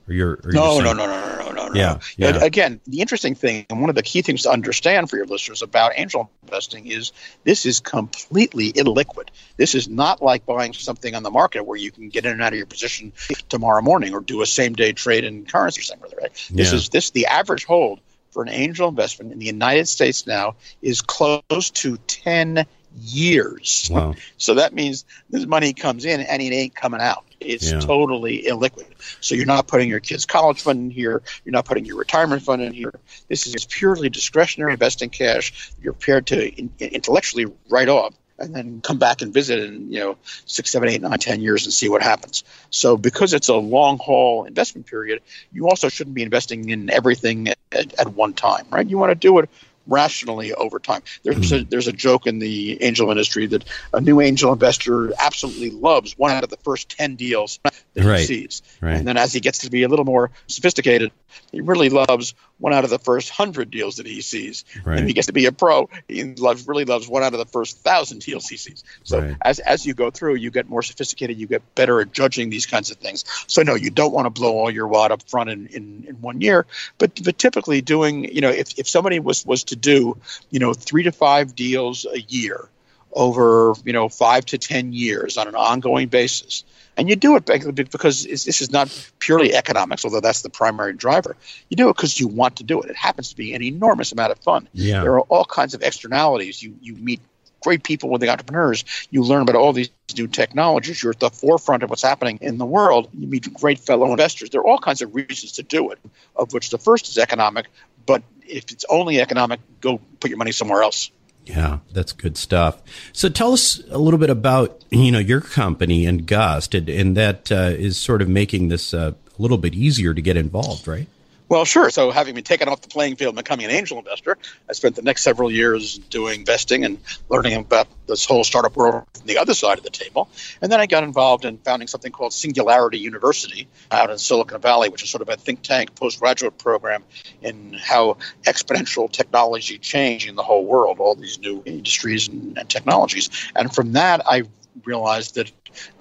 Or 0.07 0.13
you're, 0.13 0.39
or 0.43 0.51
no, 0.51 0.63
you're 0.63 0.83
saying- 0.83 0.97
no, 0.97 1.05
no, 1.05 1.05
no, 1.05 1.19
no, 1.19 1.35
no, 1.37 1.40
Yeah, 1.73 1.99
yeah. 2.17 2.43
Again, 2.43 2.79
the 2.87 3.01
interesting 3.01 3.35
thing, 3.35 3.65
and 3.69 3.81
one 3.81 3.89
of 3.89 3.95
the 3.95 4.03
key 4.03 4.21
things 4.21 4.43
to 4.43 4.51
understand 4.51 5.09
for 5.09 5.17
your 5.17 5.25
listeners 5.25 5.61
about 5.61 5.93
angel 5.95 6.29
investing 6.43 6.87
is 6.87 7.11
this 7.43 7.65
is 7.65 7.79
completely 7.79 8.73
illiquid. 8.73 9.29
This 9.57 9.75
is 9.75 9.87
not 9.87 10.21
like 10.21 10.45
buying 10.45 10.73
something 10.73 11.15
on 11.15 11.23
the 11.23 11.31
market 11.31 11.65
where 11.65 11.77
you 11.77 11.91
can 11.91 12.09
get 12.09 12.25
in 12.25 12.33
and 12.33 12.41
out 12.41 12.53
of 12.53 12.57
your 12.57 12.65
position 12.65 13.13
tomorrow 13.49 13.81
morning 13.81 14.13
or 14.13 14.21
do 14.21 14.41
a 14.41 14.45
same 14.45 14.73
day 14.73 14.91
trade 14.91 15.23
in 15.23 15.45
currency 15.45 15.81
or 15.81 15.83
something. 15.83 16.11
Right? 16.19 16.31
This 16.51 16.71
Yeah. 16.71 16.77
is 16.77 16.89
this 16.89 17.11
the 17.11 17.27
average 17.27 17.65
hold 17.65 17.99
for 18.31 18.43
an 18.43 18.49
angel 18.49 18.87
investment 18.87 19.31
in 19.33 19.39
the 19.39 19.45
United 19.45 19.87
States 19.87 20.25
now 20.25 20.55
is 20.81 21.01
close 21.01 21.69
to 21.71 21.97
ten 22.07 22.65
years. 22.99 23.89
Wow. 23.91 24.15
So 24.37 24.55
that 24.55 24.73
means 24.73 25.05
this 25.29 25.45
money 25.45 25.71
comes 25.73 26.03
in 26.03 26.19
and 26.21 26.41
it 26.41 26.51
ain't 26.51 26.73
coming 26.73 26.99
out. 26.99 27.25
It's 27.39 27.71
Yeah. 27.71 27.79
totally 27.79 28.43
illiquid. 28.43 28.87
So 29.21 29.35
you're 29.35 29.45
not 29.45 29.67
putting 29.67 29.87
your 29.87 29.99
kid's 29.99 30.25
college 30.25 30.61
fund 30.61 30.79
in 30.79 30.89
here. 30.89 31.21
You're 31.45 31.53
not 31.53 31.65
putting 31.65 31.85
your 31.85 31.97
retirement 31.97 32.41
fund 32.41 32.61
in 32.63 32.73
here. 32.73 32.93
This 33.29 33.45
is 33.45 33.65
purely 33.65 34.09
discretionary 34.09 34.73
investing 34.73 35.11
cash. 35.11 35.71
You're 35.81 35.93
prepared 35.93 36.25
to 36.27 36.47
in- 36.59 36.71
intellectually 36.79 37.45
write 37.69 37.87
off 37.87 38.15
and 38.39 38.55
then 38.55 38.81
come 38.81 38.97
back 38.97 39.21
and 39.21 39.31
visit 39.31 39.59
in 39.63 39.91
you 39.91 39.99
know 39.99 40.17
six, 40.45 40.71
seven, 40.71 40.89
eight, 40.89 41.01
nine, 41.01 41.19
ten 41.19 41.39
years 41.41 41.65
and 41.65 41.73
see 41.73 41.87
what 41.89 42.01
happens. 42.01 42.43
So 42.71 42.97
because 42.97 43.33
it's 43.33 43.49
a 43.49 43.55
long 43.55 43.99
haul 43.99 44.45
investment 44.45 44.87
period, 44.87 45.21
you 45.51 45.67
also 45.67 45.87
shouldn't 45.89 46.15
be 46.15 46.23
investing 46.23 46.69
in 46.69 46.89
everything 46.89 47.49
at, 47.49 47.57
at 47.99 48.13
one 48.13 48.33
time, 48.33 48.65
right? 48.71 48.87
You 48.87 48.97
want 48.97 49.11
to 49.11 49.15
do 49.15 49.37
it 49.37 49.49
rationally 49.87 50.53
over 50.53 50.79
time. 50.79 51.01
There's 51.23 51.51
a, 51.51 51.59
hmm. 51.59 51.69
there's 51.69 51.87
a 51.87 51.91
joke 51.91 52.27
in 52.27 52.39
the 52.39 52.81
angel 52.83 53.09
industry 53.09 53.47
that 53.47 53.63
a 53.93 54.01
new 54.01 54.21
angel 54.21 54.53
investor 54.53 55.11
absolutely 55.19 55.71
loves 55.71 56.17
one 56.17 56.31
out 56.31 56.43
of 56.43 56.49
the 56.49 56.57
first 56.57 56.89
10 56.97 57.15
deals 57.15 57.59
that 57.63 58.05
Right. 58.05 58.19
he 58.19 58.25
sees. 58.25 58.61
Right. 58.81 58.95
And 58.95 59.07
then 59.07 59.17
as 59.17 59.33
he 59.33 59.39
gets 59.39 59.59
to 59.59 59.69
be 59.69 59.83
a 59.83 59.87
little 59.87 60.05
more 60.05 60.31
sophisticated, 60.47 61.11
he 61.51 61.61
really 61.61 61.89
loves 61.89 62.33
one 62.61 62.73
out 62.73 62.83
of 62.83 62.89
the 62.89 62.99
first 62.99 63.31
100 63.31 63.71
deals 63.71 63.97
that 63.97 64.05
he 64.05 64.21
sees. 64.21 64.63
Right. 64.85 64.99
And 64.99 65.07
he 65.07 65.13
gets 65.13 65.27
to 65.27 65.33
be 65.33 65.47
a 65.47 65.51
pro, 65.51 65.89
he 66.07 66.23
loves 66.35 66.67
really 66.67 66.85
loves 66.85 67.07
one 67.09 67.23
out 67.23 67.33
of 67.33 67.39
the 67.39 67.45
first 67.45 67.83
1,000 67.83 68.19
deals 68.19 68.47
he 68.47 68.57
sees. 68.57 68.83
So 69.03 69.19
Right. 69.19 69.35
as 69.41 69.59
as 69.59 69.85
you 69.85 69.93
go 69.93 70.11
through, 70.11 70.35
you 70.35 70.51
get 70.51 70.69
more 70.69 70.83
sophisticated, 70.83 71.37
you 71.37 71.47
get 71.47 71.75
better 71.75 71.99
at 72.01 72.13
judging 72.13 72.49
these 72.49 72.65
kinds 72.65 72.91
of 72.91 72.97
things. 72.97 73.25
So 73.47 73.63
no, 73.63 73.75
you 73.75 73.89
don't 73.89 74.13
want 74.13 74.27
to 74.27 74.29
blow 74.29 74.53
all 74.57 74.71
your 74.71 74.87
wad 74.87 75.11
up 75.11 75.27
front 75.27 75.49
in, 75.49 75.67
in, 75.67 76.05
in 76.07 76.21
one 76.21 76.39
year, 76.41 76.65
but 76.97 77.19
but 77.23 77.37
typically 77.37 77.81
doing, 77.81 78.25
you 78.33 78.41
know, 78.41 78.49
if, 78.49 78.77
if 78.79 78.87
somebody 78.87 79.19
was 79.19 79.45
was 79.45 79.63
to 79.65 79.75
do, 79.75 80.17
you 80.49 80.59
know, 80.59 80.73
three 80.73 81.03
to 81.03 81.11
five 81.11 81.55
deals 81.55 82.05
a 82.05 82.21
year 82.21 82.69
over, 83.13 83.73
you 83.83 83.93
know, 83.93 84.07
five 84.07 84.45
to 84.45 84.57
ten 84.57 84.93
years 84.93 85.37
on 85.37 85.47
an 85.47 85.55
ongoing 85.55 86.07
basis, 86.07 86.63
and 86.97 87.09
you 87.09 87.15
do 87.15 87.35
it 87.35 87.45
because 87.45 88.23
this 88.23 88.61
is 88.61 88.71
not 88.71 89.09
purely 89.19 89.53
economics, 89.53 90.03
although 90.03 90.19
that's 90.19 90.41
the 90.41 90.49
primary 90.49 90.93
driver. 90.93 91.35
You 91.69 91.77
do 91.77 91.89
it 91.89 91.95
because 91.95 92.19
you 92.19 92.27
want 92.27 92.57
to 92.57 92.63
do 92.63 92.81
it. 92.81 92.89
It 92.89 92.95
happens 92.95 93.29
to 93.29 93.35
be 93.35 93.53
an 93.53 93.63
enormous 93.63 94.11
amount 94.11 94.31
of 94.31 94.39
fun. 94.39 94.67
Yeah. 94.73 95.01
There 95.01 95.13
are 95.13 95.21
all 95.21 95.45
kinds 95.45 95.73
of 95.73 95.81
externalities. 95.81 96.61
You 96.61 96.75
you 96.81 96.95
meet 96.95 97.21
great 97.61 97.83
people 97.83 98.09
with 98.09 98.21
the 98.21 98.29
entrepreneurs. 98.29 98.83
You 99.11 99.23
learn 99.23 99.43
about 99.43 99.55
all 99.55 99.71
these 99.71 99.89
new 100.17 100.27
technologies. 100.27 101.01
You're 101.01 101.13
at 101.13 101.19
the 101.19 101.29
forefront 101.29 101.83
of 101.83 101.89
what's 101.89 102.01
happening 102.01 102.39
in 102.41 102.57
the 102.57 102.65
world. 102.65 103.09
You 103.13 103.27
meet 103.27 103.53
great 103.53 103.79
fellow 103.79 104.11
investors. 104.11 104.49
There 104.49 104.61
are 104.61 104.67
all 104.67 104.79
kinds 104.79 105.01
of 105.01 105.15
reasons 105.15 105.53
to 105.53 105.63
do 105.63 105.91
it, 105.91 105.99
of 106.35 106.53
which 106.53 106.71
the 106.71 106.77
first 106.77 107.07
is 107.07 107.17
economic. 107.17 107.67
But 108.05 108.23
if 108.47 108.71
it's 108.71 108.85
only 108.89 109.21
economic, 109.21 109.59
go 109.79 110.01
put 110.19 110.29
your 110.29 110.37
money 110.37 110.51
somewhere 110.51 110.83
else. 110.83 111.11
Yeah, 111.45 111.79
that's 111.91 112.11
good 112.11 112.37
stuff. 112.37 112.81
So 113.13 113.27
tell 113.27 113.53
us 113.53 113.81
a 113.89 113.97
little 113.97 114.19
bit 114.19 114.29
about 114.29 114.83
you 114.89 115.11
know 115.11 115.19
your 115.19 115.41
company 115.41 116.05
and 116.05 116.25
Gust, 116.25 116.75
and, 116.75 116.87
and 116.89 117.17
that 117.17 117.51
uh, 117.51 117.71
is 117.77 117.97
sort 117.97 118.21
of 118.21 118.29
making 118.29 118.67
this 118.67 118.93
uh, 118.93 119.13
a 119.37 119.41
little 119.41 119.57
bit 119.57 119.73
easier 119.73 120.13
to 120.13 120.21
get 120.21 120.37
involved, 120.37 120.87
right? 120.87 121.07
Well, 121.51 121.65
sure. 121.65 121.89
So, 121.89 122.11
having 122.11 122.33
been 122.33 122.45
taken 122.45 122.69
off 122.69 122.79
the 122.79 122.87
playing 122.87 123.17
field 123.17 123.35
and 123.35 123.43
becoming 123.43 123.65
an 123.65 123.71
angel 123.71 123.99
investor, 123.99 124.37
I 124.69 124.71
spent 124.71 124.95
the 124.95 125.01
next 125.01 125.21
several 125.21 125.51
years 125.51 125.97
doing 125.97 126.39
investing 126.39 126.85
and 126.85 126.97
learning 127.27 127.55
about 127.57 127.89
this 128.07 128.23
whole 128.23 128.45
startup 128.45 128.77
world 128.77 129.03
from 129.13 129.27
the 129.27 129.37
other 129.37 129.53
side 129.53 129.77
of 129.77 129.83
the 129.83 129.89
table. 129.89 130.29
And 130.61 130.71
then 130.71 130.79
I 130.79 130.85
got 130.85 131.03
involved 131.03 131.43
in 131.43 131.57
founding 131.57 131.89
something 131.89 132.13
called 132.13 132.31
Singularity 132.31 132.99
University 132.99 133.67
out 133.91 134.09
in 134.09 134.17
Silicon 134.17 134.61
Valley, 134.61 134.87
which 134.87 135.03
is 135.03 135.09
sort 135.09 135.23
of 135.23 135.27
a 135.27 135.35
think 135.35 135.61
tank 135.61 135.93
postgraduate 135.93 136.57
program 136.57 137.03
in 137.41 137.73
how 137.73 138.15
exponential 138.47 139.11
technology 139.11 139.77
changing 139.77 140.35
the 140.35 140.43
whole 140.43 140.65
world, 140.65 140.99
all 141.01 141.15
these 141.15 141.37
new 141.37 141.61
industries 141.65 142.29
and, 142.29 142.57
and 142.57 142.69
technologies. 142.69 143.29
And 143.57 143.75
from 143.75 143.91
that, 143.91 144.21
I 144.25 144.43
realized 144.85 145.35
that 145.35 145.51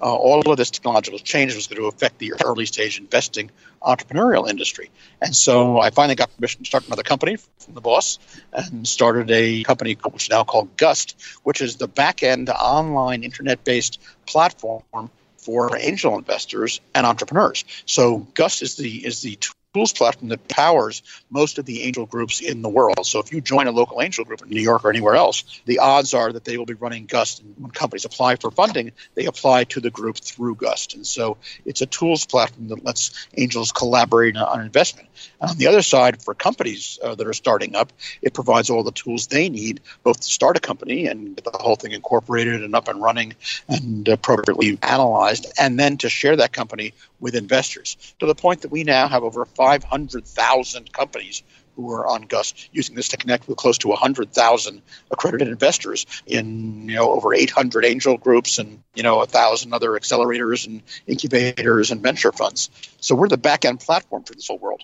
uh, 0.01 0.13
all 0.13 0.41
of 0.49 0.57
this 0.57 0.71
technological 0.71 1.19
change 1.19 1.55
was 1.55 1.67
going 1.67 1.81
to 1.81 1.87
affect 1.87 2.17
the 2.19 2.33
early 2.43 2.65
stage 2.65 2.99
investing 2.99 3.51
entrepreneurial 3.81 4.49
industry. 4.49 4.89
And 5.21 5.35
so 5.35 5.79
I 5.79 5.89
finally 5.89 6.15
got 6.15 6.35
permission 6.35 6.63
to 6.63 6.67
start 6.67 6.85
another 6.87 7.03
company 7.03 7.37
from 7.59 7.73
the 7.73 7.81
boss 7.81 8.19
and 8.53 8.87
started 8.87 9.31
a 9.31 9.63
company 9.63 9.97
which 10.09 10.23
is 10.23 10.29
now 10.29 10.43
called 10.43 10.75
Gust, 10.77 11.21
which 11.43 11.61
is 11.61 11.77
the 11.77 11.87
back 11.87 12.23
end 12.23 12.49
online 12.49 13.23
internet 13.23 13.63
based 13.63 13.99
platform 14.25 15.09
for 15.37 15.75
angel 15.77 16.17
investors 16.17 16.81
and 16.93 17.05
entrepreneurs. 17.05 17.65
So 17.85 18.27
Gust 18.33 18.61
is 18.61 18.75
the 18.75 19.05
is 19.05 19.21
the 19.21 19.37
tools 19.73 19.93
platform 19.93 20.29
that 20.29 20.47
powers 20.49 21.01
most 21.29 21.57
of 21.57 21.65
the 21.65 21.83
angel 21.83 22.05
groups 22.05 22.41
in 22.41 22.61
the 22.61 22.67
world. 22.67 23.05
So 23.05 23.19
if 23.19 23.31
you 23.31 23.39
join 23.39 23.67
a 23.67 23.71
local 23.71 24.01
angel 24.01 24.25
group 24.25 24.41
in 24.41 24.49
New 24.49 24.61
York 24.61 24.83
or 24.83 24.89
anywhere 24.89 25.15
else, 25.15 25.61
the 25.65 25.79
odds 25.79 26.13
are 26.13 26.33
that 26.33 26.43
they 26.43 26.57
will 26.57 26.65
be 26.65 26.73
running 26.73 27.05
Gust. 27.05 27.41
And 27.41 27.55
when 27.57 27.71
companies 27.71 28.03
apply 28.03 28.35
for 28.35 28.51
funding, 28.51 28.91
they 29.15 29.25
apply 29.25 29.63
to 29.65 29.79
the 29.79 29.89
group 29.89 30.17
through 30.17 30.55
Gust. 30.55 30.95
And 30.95 31.07
so 31.07 31.37
it's 31.65 31.81
a 31.81 31.85
tools 31.85 32.25
platform 32.25 32.67
that 32.67 32.83
lets 32.83 33.27
angels 33.37 33.71
collaborate 33.71 34.35
on 34.35 34.61
investment. 34.61 35.07
And 35.39 35.51
on 35.51 35.57
the 35.57 35.67
other 35.67 35.81
side, 35.81 36.21
for 36.21 36.33
companies 36.33 36.99
uh, 37.01 37.15
that 37.15 37.25
are 37.25 37.33
starting 37.33 37.75
up, 37.75 37.93
it 38.21 38.33
provides 38.33 38.69
all 38.69 38.83
the 38.83 38.91
tools 38.91 39.27
they 39.27 39.47
need 39.47 39.79
both 40.03 40.19
to 40.19 40.27
start 40.27 40.57
a 40.57 40.59
company 40.59 41.07
and 41.07 41.35
get 41.35 41.45
the 41.45 41.57
whole 41.57 41.77
thing 41.77 41.93
incorporated 41.93 42.61
and 42.63 42.75
up 42.75 42.89
and 42.89 43.01
running 43.01 43.33
and 43.69 44.07
appropriately 44.09 44.77
analyzed, 44.81 45.45
and 45.57 45.79
then 45.79 45.95
to 45.97 46.09
share 46.09 46.35
that 46.35 46.51
company 46.51 46.93
with 47.19 47.35
investors 47.35 48.15
to 48.19 48.25
the 48.25 48.35
point 48.35 48.61
that 48.61 48.71
we 48.71 48.83
now 48.83 49.07
have 49.07 49.23
over 49.23 49.45
500,000 49.61 50.91
companies 50.91 51.43
who 51.75 51.91
are 51.91 52.07
on 52.07 52.23
Gust 52.23 52.67
using 52.71 52.95
this 52.95 53.09
to 53.09 53.17
connect 53.17 53.47
with 53.47 53.57
close 53.57 53.77
to 53.77 53.89
100,000 53.89 54.81
accredited 55.11 55.47
investors 55.47 56.07
in 56.25 56.89
you 56.89 56.95
know 56.95 57.11
over 57.11 57.31
800 57.31 57.85
angel 57.85 58.17
groups 58.17 58.57
and 58.57 58.81
you 58.95 59.03
know 59.03 59.21
a 59.21 59.27
thousand 59.27 59.71
other 59.71 59.91
accelerators 59.91 60.65
and 60.65 60.81
incubators 61.05 61.91
and 61.91 62.01
venture 62.01 62.31
funds. 62.31 62.71
So 63.01 63.13
we're 63.13 63.27
the 63.27 63.37
back 63.37 63.63
end 63.63 63.81
platform 63.81 64.23
for 64.23 64.33
this 64.33 64.47
whole 64.47 64.57
world. 64.57 64.83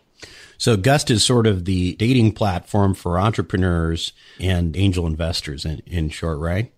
So 0.59 0.77
Gust 0.77 1.09
is 1.09 1.23
sort 1.23 1.47
of 1.47 1.65
the 1.65 1.95
dating 1.95 2.33
platform 2.33 2.93
for 2.93 3.17
entrepreneurs 3.17 4.13
and 4.39 4.77
angel 4.77 5.07
investors 5.07 5.65
in, 5.65 5.81
in 5.87 6.09
short, 6.09 6.37
right? 6.37 6.71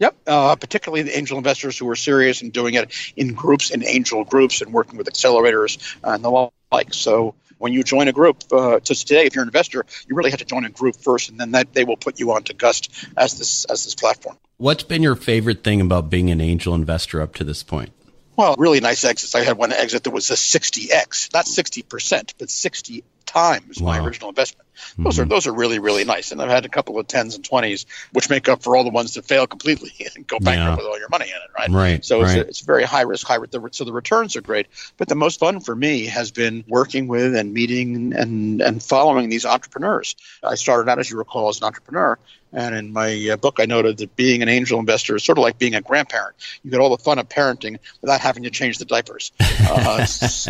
Yep, 0.00 0.16
uh, 0.26 0.56
particularly 0.56 1.02
the 1.02 1.16
angel 1.16 1.38
investors 1.38 1.78
who 1.78 1.88
are 1.88 1.96
serious 1.96 2.42
and 2.42 2.52
doing 2.52 2.74
it 2.74 2.92
in 3.16 3.34
groups, 3.34 3.70
in 3.70 3.84
angel 3.84 4.24
groups, 4.24 4.60
and 4.60 4.72
working 4.72 4.96
with 4.96 5.08
accelerators 5.08 5.96
and 6.02 6.24
the 6.24 6.30
like. 6.70 6.94
So 6.94 7.34
when 7.58 7.72
you 7.72 7.82
join 7.82 8.08
a 8.08 8.12
group, 8.12 8.44
uh, 8.52 8.80
to 8.80 8.94
today, 8.94 9.26
if 9.26 9.34
you're 9.34 9.42
an 9.42 9.48
investor, 9.48 9.84
you 10.08 10.14
really 10.14 10.30
have 10.30 10.38
to 10.38 10.44
join 10.44 10.64
a 10.64 10.70
group 10.70 10.96
first, 10.96 11.28
and 11.28 11.38
then 11.38 11.52
that 11.52 11.72
they 11.74 11.84
will 11.84 11.96
put 11.96 12.18
you 12.20 12.32
onto 12.32 12.54
Gust 12.54 13.06
as 13.16 13.38
this 13.38 13.64
as 13.66 13.84
this 13.84 13.94
platform. 13.94 14.36
What's 14.56 14.82
been 14.82 15.02
your 15.02 15.16
favorite 15.16 15.62
thing 15.62 15.80
about 15.80 16.10
being 16.10 16.30
an 16.30 16.40
angel 16.40 16.74
investor 16.74 17.20
up 17.20 17.34
to 17.36 17.44
this 17.44 17.62
point? 17.62 17.92
Well, 18.36 18.54
really 18.56 18.80
nice 18.80 19.04
exits. 19.04 19.34
I 19.34 19.42
had 19.42 19.56
one 19.56 19.72
exit 19.72 20.04
that 20.04 20.10
was 20.10 20.30
a 20.30 20.34
60x, 20.34 21.34
not 21.34 21.46
60%, 21.46 22.34
but 22.38 22.48
60 22.48 23.02
times 23.26 23.80
wow. 23.80 23.98
my 23.98 24.04
original 24.06 24.28
investment. 24.28 24.67
Those 24.96 25.14
mm-hmm. 25.14 25.22
are 25.22 25.26
those 25.26 25.46
are 25.46 25.52
really 25.52 25.78
really 25.78 26.04
nice, 26.04 26.32
and 26.32 26.40
I've 26.40 26.50
had 26.50 26.64
a 26.64 26.68
couple 26.68 26.98
of 26.98 27.06
tens 27.06 27.34
and 27.34 27.44
twenties, 27.44 27.86
which 28.12 28.30
make 28.30 28.48
up 28.48 28.62
for 28.62 28.76
all 28.76 28.84
the 28.84 28.90
ones 28.90 29.14
that 29.14 29.24
fail 29.24 29.46
completely 29.46 29.92
and 30.16 30.26
go 30.26 30.38
bankrupt 30.38 30.70
yeah. 30.70 30.76
with 30.76 30.86
all 30.86 30.98
your 30.98 31.08
money 31.08 31.26
in 31.26 31.36
it, 31.36 31.50
right? 31.56 31.70
Right. 31.70 32.04
So 32.04 32.22
right. 32.22 32.38
It's, 32.38 32.46
a, 32.46 32.48
it's 32.48 32.60
very 32.60 32.84
high 32.84 33.02
risk, 33.02 33.26
high 33.26 33.36
return. 33.36 33.72
so 33.72 33.84
the 33.84 33.92
returns 33.92 34.36
are 34.36 34.40
great. 34.40 34.66
But 34.96 35.08
the 35.08 35.14
most 35.14 35.40
fun 35.40 35.60
for 35.60 35.74
me 35.74 36.06
has 36.06 36.30
been 36.30 36.64
working 36.68 37.08
with 37.08 37.34
and 37.36 37.52
meeting 37.52 38.14
and 38.14 38.60
and 38.60 38.82
following 38.82 39.28
these 39.28 39.44
entrepreneurs. 39.44 40.16
I 40.42 40.54
started 40.54 40.90
out, 40.90 40.98
as 40.98 41.10
you 41.10 41.18
recall, 41.18 41.48
as 41.48 41.58
an 41.58 41.64
entrepreneur, 41.64 42.18
and 42.52 42.74
in 42.74 42.92
my 42.92 43.28
uh, 43.32 43.36
book, 43.36 43.58
I 43.60 43.66
noted 43.66 43.98
that 43.98 44.16
being 44.16 44.42
an 44.42 44.48
angel 44.48 44.78
investor 44.78 45.16
is 45.16 45.24
sort 45.24 45.38
of 45.38 45.42
like 45.42 45.58
being 45.58 45.74
a 45.74 45.80
grandparent. 45.80 46.34
You 46.62 46.70
get 46.70 46.80
all 46.80 46.90
the 46.90 47.02
fun 47.02 47.18
of 47.18 47.28
parenting 47.28 47.78
without 48.00 48.20
having 48.20 48.44
to 48.44 48.50
change 48.50 48.78
the 48.78 48.84
diapers. 48.84 49.32
Uh, 49.70 50.06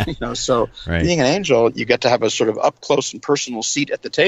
you 0.07 0.15
know, 0.21 0.33
so 0.33 0.69
right. 0.87 1.03
being 1.03 1.19
an 1.19 1.25
angel, 1.25 1.69
you 1.71 1.83
get 1.83 2.01
to 2.01 2.09
have 2.09 2.23
a 2.23 2.29
sort 2.29 2.49
of 2.49 2.57
up 2.57 2.79
close 2.79 3.11
and 3.11 3.21
personal 3.21 3.61
seat 3.61 3.89
at 3.89 4.01
the 4.01 4.09
table 4.09 4.18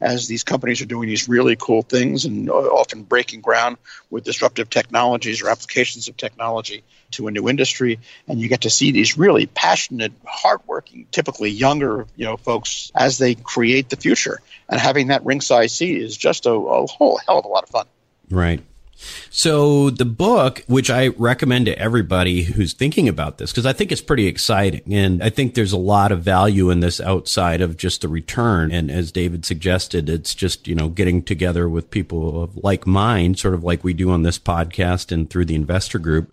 as 0.00 0.28
these 0.28 0.44
companies 0.44 0.80
are 0.80 0.86
doing 0.86 1.08
these 1.08 1.28
really 1.28 1.56
cool 1.56 1.82
things 1.82 2.24
and 2.24 2.50
uh, 2.50 2.52
often 2.52 3.02
breaking 3.02 3.40
ground 3.40 3.76
with 4.10 4.24
disruptive 4.24 4.70
technologies 4.70 5.42
or 5.42 5.48
applications 5.48 6.08
of 6.08 6.16
technology 6.16 6.84
to 7.12 7.28
a 7.28 7.30
new 7.30 7.48
industry. 7.48 7.98
And 8.28 8.40
you 8.40 8.48
get 8.48 8.62
to 8.62 8.70
see 8.70 8.90
these 8.90 9.16
really 9.16 9.46
passionate, 9.46 10.12
hardworking, 10.26 11.06
typically 11.10 11.50
younger, 11.50 12.06
you 12.16 12.24
know, 12.24 12.36
folks 12.36 12.90
as 12.94 13.18
they 13.18 13.34
create 13.34 13.88
the 13.88 13.96
future. 13.96 14.40
And 14.68 14.80
having 14.80 15.08
that 15.08 15.24
ringside 15.24 15.70
seat 15.70 16.02
is 16.02 16.16
just 16.16 16.46
a, 16.46 16.52
a 16.52 16.86
whole 16.86 17.18
hell 17.26 17.38
of 17.38 17.44
a 17.44 17.48
lot 17.48 17.64
of 17.64 17.70
fun. 17.70 17.86
Right. 18.30 18.62
So 19.30 19.90
the 19.90 20.04
book, 20.04 20.64
which 20.66 20.90
I 20.90 21.08
recommend 21.08 21.66
to 21.66 21.78
everybody 21.78 22.42
who's 22.42 22.72
thinking 22.72 23.08
about 23.08 23.38
this, 23.38 23.50
because 23.50 23.66
I 23.66 23.72
think 23.72 23.92
it's 23.92 24.00
pretty 24.00 24.26
exciting. 24.26 24.92
And 24.92 25.22
I 25.22 25.30
think 25.30 25.54
there's 25.54 25.72
a 25.72 25.78
lot 25.78 26.12
of 26.12 26.22
value 26.22 26.70
in 26.70 26.80
this 26.80 27.00
outside 27.00 27.60
of 27.60 27.76
just 27.76 28.02
the 28.02 28.08
return. 28.08 28.72
And 28.72 28.90
as 28.90 29.12
David 29.12 29.44
suggested, 29.44 30.08
it's 30.08 30.34
just, 30.34 30.68
you 30.68 30.74
know, 30.74 30.88
getting 30.88 31.22
together 31.22 31.68
with 31.68 31.90
people 31.90 32.42
of 32.42 32.56
like 32.58 32.86
mind, 32.86 33.38
sort 33.38 33.54
of 33.54 33.64
like 33.64 33.84
we 33.84 33.94
do 33.94 34.10
on 34.10 34.22
this 34.22 34.38
podcast 34.38 35.12
and 35.12 35.28
through 35.28 35.46
the 35.46 35.54
investor 35.54 35.98
group. 35.98 36.32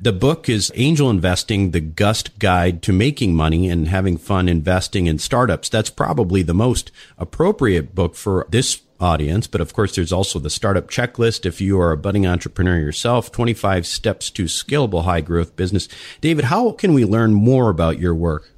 The 0.00 0.12
book 0.12 0.48
is 0.48 0.72
Angel 0.74 1.08
Investing, 1.10 1.70
the 1.70 1.80
Gust 1.80 2.36
Guide 2.40 2.82
to 2.82 2.92
Making 2.92 3.36
Money 3.36 3.68
and 3.68 3.86
Having 3.86 4.16
Fun 4.16 4.48
Investing 4.48 5.06
in 5.06 5.20
Startups. 5.20 5.68
That's 5.68 5.90
probably 5.90 6.42
the 6.42 6.52
most 6.52 6.90
appropriate 7.16 7.94
book 7.94 8.16
for 8.16 8.48
this 8.50 8.82
audience. 9.02 9.46
But 9.46 9.60
of 9.60 9.74
course, 9.74 9.94
there's 9.94 10.12
also 10.12 10.38
the 10.38 10.48
startup 10.48 10.88
checklist. 10.88 11.44
If 11.44 11.60
you 11.60 11.80
are 11.80 11.92
a 11.92 11.96
budding 11.96 12.26
entrepreneur 12.26 12.78
yourself, 12.78 13.32
25 13.32 13.86
steps 13.86 14.30
to 14.30 14.44
scalable 14.44 15.04
high 15.04 15.20
growth 15.20 15.56
business. 15.56 15.88
David, 16.20 16.46
how 16.46 16.70
can 16.72 16.94
we 16.94 17.04
learn 17.04 17.34
more 17.34 17.68
about 17.68 17.98
your 17.98 18.14
work? 18.14 18.51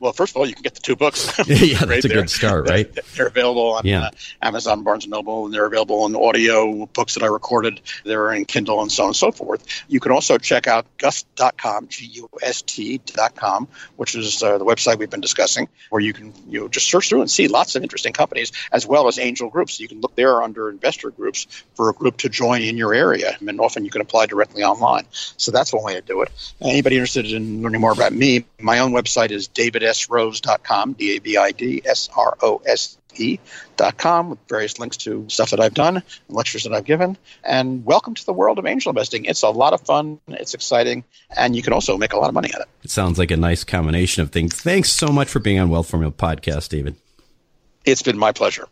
Well, 0.00 0.12
first 0.12 0.32
of 0.32 0.36
all, 0.36 0.46
you 0.46 0.54
can 0.54 0.62
get 0.62 0.74
the 0.74 0.80
two 0.80 0.96
books. 0.96 1.32
yeah, 1.46 1.84
that's 1.84 2.04
a 2.04 2.08
good 2.08 2.30
start, 2.30 2.68
right? 2.68 2.88
They're 3.16 3.26
available 3.26 3.72
on 3.72 3.84
yeah. 3.84 4.04
uh, 4.06 4.10
Amazon, 4.42 4.82
Barnes 4.82 5.04
and 5.04 5.10
Noble, 5.10 5.44
and 5.44 5.54
they're 5.54 5.66
available 5.66 6.06
in 6.06 6.14
audio 6.14 6.86
books 6.86 7.14
that 7.14 7.22
I 7.22 7.26
recorded. 7.26 7.80
They're 8.04 8.32
in 8.32 8.44
Kindle 8.44 8.80
and 8.82 8.90
so 8.90 9.04
on 9.04 9.08
and 9.08 9.16
so 9.16 9.32
forth. 9.32 9.64
You 9.88 10.00
can 10.00 10.12
also 10.12 10.38
check 10.38 10.66
out 10.66 10.86
gust.com, 10.98 11.88
G-U-S-T.com, 11.88 13.68
which 13.96 14.14
is 14.14 14.42
uh, 14.42 14.58
the 14.58 14.64
website 14.64 14.98
we've 14.98 15.10
been 15.10 15.20
discussing, 15.20 15.68
where 15.90 16.00
you 16.00 16.12
can 16.12 16.32
you 16.48 16.60
know, 16.60 16.68
just 16.68 16.88
search 16.88 17.08
through 17.08 17.20
and 17.20 17.30
see 17.30 17.48
lots 17.48 17.74
of 17.74 17.82
interesting 17.82 18.12
companies 18.12 18.52
as 18.72 18.86
well 18.86 19.08
as 19.08 19.18
angel 19.18 19.50
groups. 19.50 19.80
You 19.80 19.88
can 19.88 20.00
look 20.00 20.14
there 20.14 20.42
under 20.42 20.70
investor 20.70 21.10
groups 21.10 21.46
for 21.74 21.90
a 21.90 21.92
group 21.92 22.18
to 22.18 22.28
join 22.28 22.62
in 22.62 22.76
your 22.76 22.94
area, 22.94 23.36
and 23.40 23.60
often 23.60 23.84
you 23.84 23.90
can 23.90 24.00
apply 24.00 24.26
directly 24.26 24.62
online. 24.62 25.06
So 25.10 25.50
that's 25.50 25.72
one 25.72 25.84
way 25.84 25.94
to 25.94 26.02
do 26.02 26.22
it. 26.22 26.30
Anybody 26.60 26.96
interested 26.96 27.30
in 27.32 27.62
learning 27.62 27.80
more 27.80 27.92
about 27.92 28.12
me, 28.12 28.44
my 28.60 28.78
own 28.78 28.92
website 28.92 29.30
is 29.30 29.48
David 29.48 29.82
davidsrose.com, 29.88 30.92
D 30.94 31.16
A 31.16 31.20
V 31.20 31.36
I 31.36 31.52
D 31.52 31.82
S 31.84 32.08
R 32.16 32.36
O 32.42 32.60
S 32.66 32.98
E.com, 33.16 34.30
with 34.30 34.38
various 34.48 34.78
links 34.78 34.96
to 34.98 35.24
stuff 35.28 35.50
that 35.50 35.60
I've 35.60 35.74
done 35.74 35.96
and 35.96 36.04
lectures 36.28 36.64
that 36.64 36.72
I've 36.72 36.84
given. 36.84 37.16
And 37.42 37.84
welcome 37.84 38.14
to 38.14 38.26
the 38.26 38.32
world 38.32 38.58
of 38.58 38.66
angel 38.66 38.90
investing. 38.90 39.24
It's 39.24 39.42
a 39.42 39.48
lot 39.48 39.72
of 39.72 39.80
fun, 39.82 40.20
it's 40.28 40.54
exciting, 40.54 41.04
and 41.36 41.56
you 41.56 41.62
can 41.62 41.72
also 41.72 41.96
make 41.96 42.12
a 42.12 42.18
lot 42.18 42.28
of 42.28 42.34
money 42.34 42.50
at 42.54 42.60
it. 42.60 42.68
It 42.84 42.90
sounds 42.90 43.18
like 43.18 43.30
a 43.30 43.36
nice 43.36 43.64
combination 43.64 44.22
of 44.22 44.30
things. 44.30 44.54
Thanks 44.54 44.90
so 44.92 45.08
much 45.08 45.28
for 45.28 45.40
being 45.40 45.58
on 45.58 45.70
Wealth 45.70 45.90
Formula 45.90 46.12
Podcast, 46.12 46.68
David. 46.68 46.96
It's 47.84 48.02
been 48.02 48.18
my 48.18 48.32
pleasure. 48.32 48.68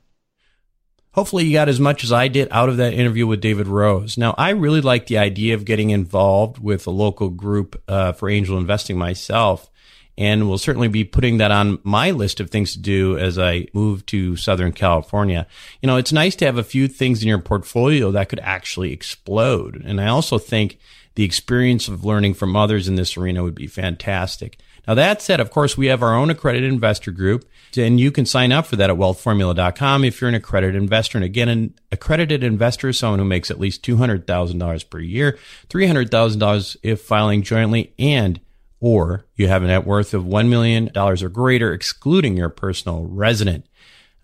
Hopefully, 1.12 1.46
you 1.46 1.54
got 1.54 1.70
as 1.70 1.80
much 1.80 2.04
as 2.04 2.12
I 2.12 2.28
did 2.28 2.46
out 2.50 2.68
of 2.68 2.76
that 2.76 2.92
interview 2.92 3.26
with 3.26 3.40
David 3.40 3.68
Rose. 3.68 4.18
Now, 4.18 4.34
I 4.36 4.50
really 4.50 4.82
like 4.82 5.06
the 5.06 5.16
idea 5.16 5.54
of 5.54 5.64
getting 5.64 5.88
involved 5.88 6.58
with 6.58 6.86
a 6.86 6.90
local 6.90 7.30
group 7.30 7.82
uh, 7.88 8.12
for 8.12 8.28
angel 8.28 8.58
investing 8.58 8.98
myself 8.98 9.70
and 10.18 10.48
will 10.48 10.58
certainly 10.58 10.88
be 10.88 11.04
putting 11.04 11.38
that 11.38 11.50
on 11.50 11.78
my 11.82 12.10
list 12.10 12.40
of 12.40 12.50
things 12.50 12.72
to 12.72 12.78
do 12.78 13.18
as 13.18 13.38
I 13.38 13.66
move 13.72 14.06
to 14.06 14.36
Southern 14.36 14.72
California. 14.72 15.46
You 15.82 15.86
know, 15.86 15.96
it's 15.96 16.12
nice 16.12 16.34
to 16.36 16.46
have 16.46 16.58
a 16.58 16.64
few 16.64 16.88
things 16.88 17.22
in 17.22 17.28
your 17.28 17.38
portfolio 17.38 18.10
that 18.12 18.28
could 18.28 18.40
actually 18.40 18.92
explode. 18.92 19.82
And 19.84 20.00
I 20.00 20.08
also 20.08 20.38
think 20.38 20.78
the 21.16 21.24
experience 21.24 21.88
of 21.88 22.04
learning 22.04 22.34
from 22.34 22.56
others 22.56 22.88
in 22.88 22.94
this 22.94 23.16
arena 23.16 23.42
would 23.42 23.54
be 23.54 23.66
fantastic. 23.66 24.58
Now, 24.86 24.94
that 24.94 25.20
said, 25.20 25.40
of 25.40 25.50
course, 25.50 25.76
we 25.76 25.86
have 25.86 26.02
our 26.02 26.14
own 26.14 26.30
accredited 26.30 26.72
investor 26.72 27.10
group, 27.10 27.44
and 27.76 27.98
you 27.98 28.12
can 28.12 28.24
sign 28.24 28.52
up 28.52 28.66
for 28.66 28.76
that 28.76 28.88
at 28.88 28.96
wealthformula.com 28.96 30.04
if 30.04 30.20
you're 30.20 30.28
an 30.28 30.36
accredited 30.36 30.80
investor. 30.80 31.18
And 31.18 31.24
again, 31.24 31.48
an 31.48 31.74
accredited 31.90 32.44
investor 32.44 32.88
is 32.90 32.98
someone 32.98 33.18
who 33.18 33.24
makes 33.24 33.50
at 33.50 33.58
least 33.58 33.84
$200,000 33.84 34.90
per 34.90 35.00
year, 35.00 35.38
$300,000 35.68 36.76
if 36.82 37.00
filing 37.00 37.42
jointly, 37.42 37.92
and 37.98 38.40
or 38.80 39.24
you 39.34 39.48
have 39.48 39.62
a 39.62 39.66
net 39.66 39.86
worth 39.86 40.14
of 40.14 40.24
$1 40.24 40.48
million 40.48 40.90
or 40.96 41.16
greater, 41.28 41.72
excluding 41.72 42.36
your 42.36 42.48
personal 42.48 43.04
resident. 43.06 43.66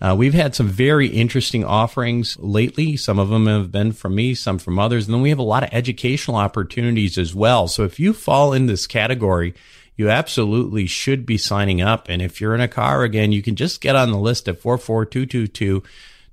Uh, 0.00 0.16
we've 0.16 0.34
had 0.34 0.54
some 0.54 0.66
very 0.66 1.06
interesting 1.06 1.64
offerings 1.64 2.36
lately. 2.40 2.96
Some 2.96 3.20
of 3.20 3.28
them 3.28 3.46
have 3.46 3.70
been 3.70 3.92
from 3.92 4.16
me, 4.16 4.34
some 4.34 4.58
from 4.58 4.78
others. 4.78 5.06
And 5.06 5.14
then 5.14 5.22
we 5.22 5.30
have 5.30 5.38
a 5.38 5.44
lot 5.44 5.62
of 5.62 5.68
educational 5.72 6.36
opportunities 6.36 7.16
as 7.16 7.34
well. 7.36 7.68
So 7.68 7.84
if 7.84 8.00
you 8.00 8.12
fall 8.12 8.52
in 8.52 8.66
this 8.66 8.88
category, 8.88 9.54
you 9.96 10.10
absolutely 10.10 10.86
should 10.86 11.24
be 11.24 11.38
signing 11.38 11.80
up. 11.80 12.08
And 12.08 12.20
if 12.20 12.40
you're 12.40 12.54
in 12.54 12.60
a 12.60 12.66
car 12.66 13.04
again, 13.04 13.30
you 13.30 13.42
can 13.42 13.54
just 13.54 13.80
get 13.80 13.94
on 13.94 14.10
the 14.10 14.18
list 14.18 14.48
at 14.48 14.60
44222 14.60 15.84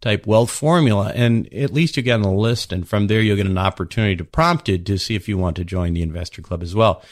type 0.02 0.26
wealth 0.26 0.50
formula, 0.50 1.12
and 1.14 1.54
at 1.54 1.74
least 1.74 1.98
you 1.98 2.04
get 2.04 2.16
on 2.16 2.22
the 2.22 2.32
list. 2.32 2.72
And 2.72 2.88
from 2.88 3.08
there, 3.08 3.22
you'll 3.22 3.36
get 3.36 3.46
an 3.46 3.58
opportunity 3.58 4.16
to 4.16 4.24
prompted 4.24 4.86
to 4.88 4.98
see 4.98 5.16
if 5.16 5.28
you 5.28 5.38
want 5.38 5.58
to 5.58 5.66
join 5.66 5.94
the 5.94 6.02
investor 6.02 6.42
club 6.42 6.64
as 6.64 6.74
well. 6.74 7.04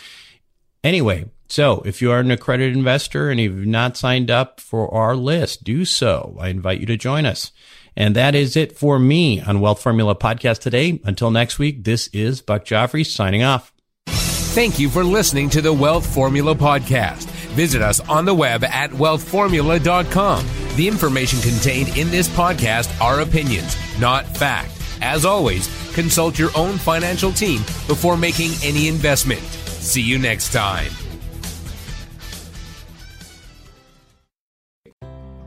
Anyway, 0.87 1.25
so 1.49 1.81
if 1.85 2.01
you 2.01 2.09
are 2.13 2.21
an 2.21 2.31
accredited 2.31 2.73
investor 2.73 3.29
and 3.29 3.41
you've 3.41 3.65
not 3.67 3.97
signed 3.97 4.31
up 4.31 4.61
for 4.61 4.89
our 4.93 5.17
list, 5.17 5.65
do 5.65 5.83
so. 5.83 6.37
I 6.39 6.47
invite 6.47 6.79
you 6.79 6.85
to 6.85 6.95
join 6.95 7.25
us. 7.25 7.51
And 7.97 8.15
that 8.15 8.33
is 8.35 8.55
it 8.55 8.77
for 8.77 8.97
me 8.97 9.41
on 9.41 9.59
Wealth 9.59 9.81
Formula 9.81 10.15
Podcast 10.15 10.59
today. 10.59 11.01
Until 11.03 11.29
next 11.29 11.59
week, 11.59 11.83
this 11.83 12.07
is 12.13 12.41
Buck 12.41 12.63
Joffrey 12.63 13.05
signing 13.05 13.43
off. 13.43 13.73
Thank 14.07 14.79
you 14.79 14.89
for 14.89 15.03
listening 15.03 15.49
to 15.49 15.61
the 15.61 15.73
Wealth 15.73 16.05
Formula 16.13 16.55
Podcast. 16.55 17.25
Visit 17.51 17.81
us 17.81 17.99
on 18.07 18.23
the 18.23 18.33
web 18.33 18.63
at 18.63 18.91
wealthformula.com. 18.91 20.45
The 20.77 20.87
information 20.87 21.41
contained 21.41 21.97
in 21.97 22.09
this 22.11 22.29
podcast 22.29 23.01
are 23.01 23.19
opinions, 23.19 23.75
not 23.99 24.25
fact. 24.37 24.71
As 25.01 25.25
always, 25.25 25.67
consult 25.93 26.39
your 26.39 26.51
own 26.55 26.77
financial 26.77 27.33
team 27.33 27.57
before 27.87 28.15
making 28.15 28.51
any 28.63 28.87
investment. 28.87 29.66
See 29.79 30.01
you 30.01 30.17
next 30.17 30.51
time. 30.51 30.91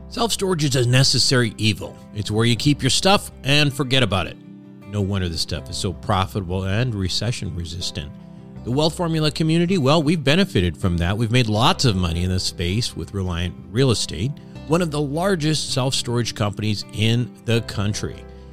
Self 0.09 0.33
storage 0.33 0.65
is 0.65 0.75
a 0.75 0.85
necessary 0.87 1.53
evil. 1.57 1.97
It's 2.13 2.29
where 2.29 2.45
you 2.45 2.57
keep 2.57 2.83
your 2.83 2.89
stuff 2.89 3.31
and 3.43 3.73
forget 3.73 4.03
about 4.03 4.27
it. 4.27 4.35
No 4.87 4.99
wonder 4.99 5.29
this 5.29 5.39
stuff 5.39 5.69
is 5.69 5.77
so 5.77 5.93
profitable 5.93 6.65
and 6.65 6.93
recession 6.93 7.55
resistant. 7.55 8.11
The 8.65 8.71
Wealth 8.71 8.95
Formula 8.95 9.31
community, 9.31 9.77
well, 9.77 10.03
we've 10.03 10.23
benefited 10.23 10.75
from 10.75 10.97
that. 10.97 11.17
We've 11.17 11.31
made 11.31 11.47
lots 11.47 11.85
of 11.85 11.95
money 11.95 12.23
in 12.23 12.29
this 12.29 12.43
space 12.43 12.95
with 12.95 13.13
Reliant 13.13 13.55
Real 13.71 13.89
Estate, 13.89 14.31
one 14.67 14.81
of 14.81 14.91
the 14.91 15.01
largest 15.01 15.73
self 15.73 15.95
storage 15.95 16.35
companies 16.35 16.83
in 16.93 17.33
the 17.45 17.61
country. 17.61 18.23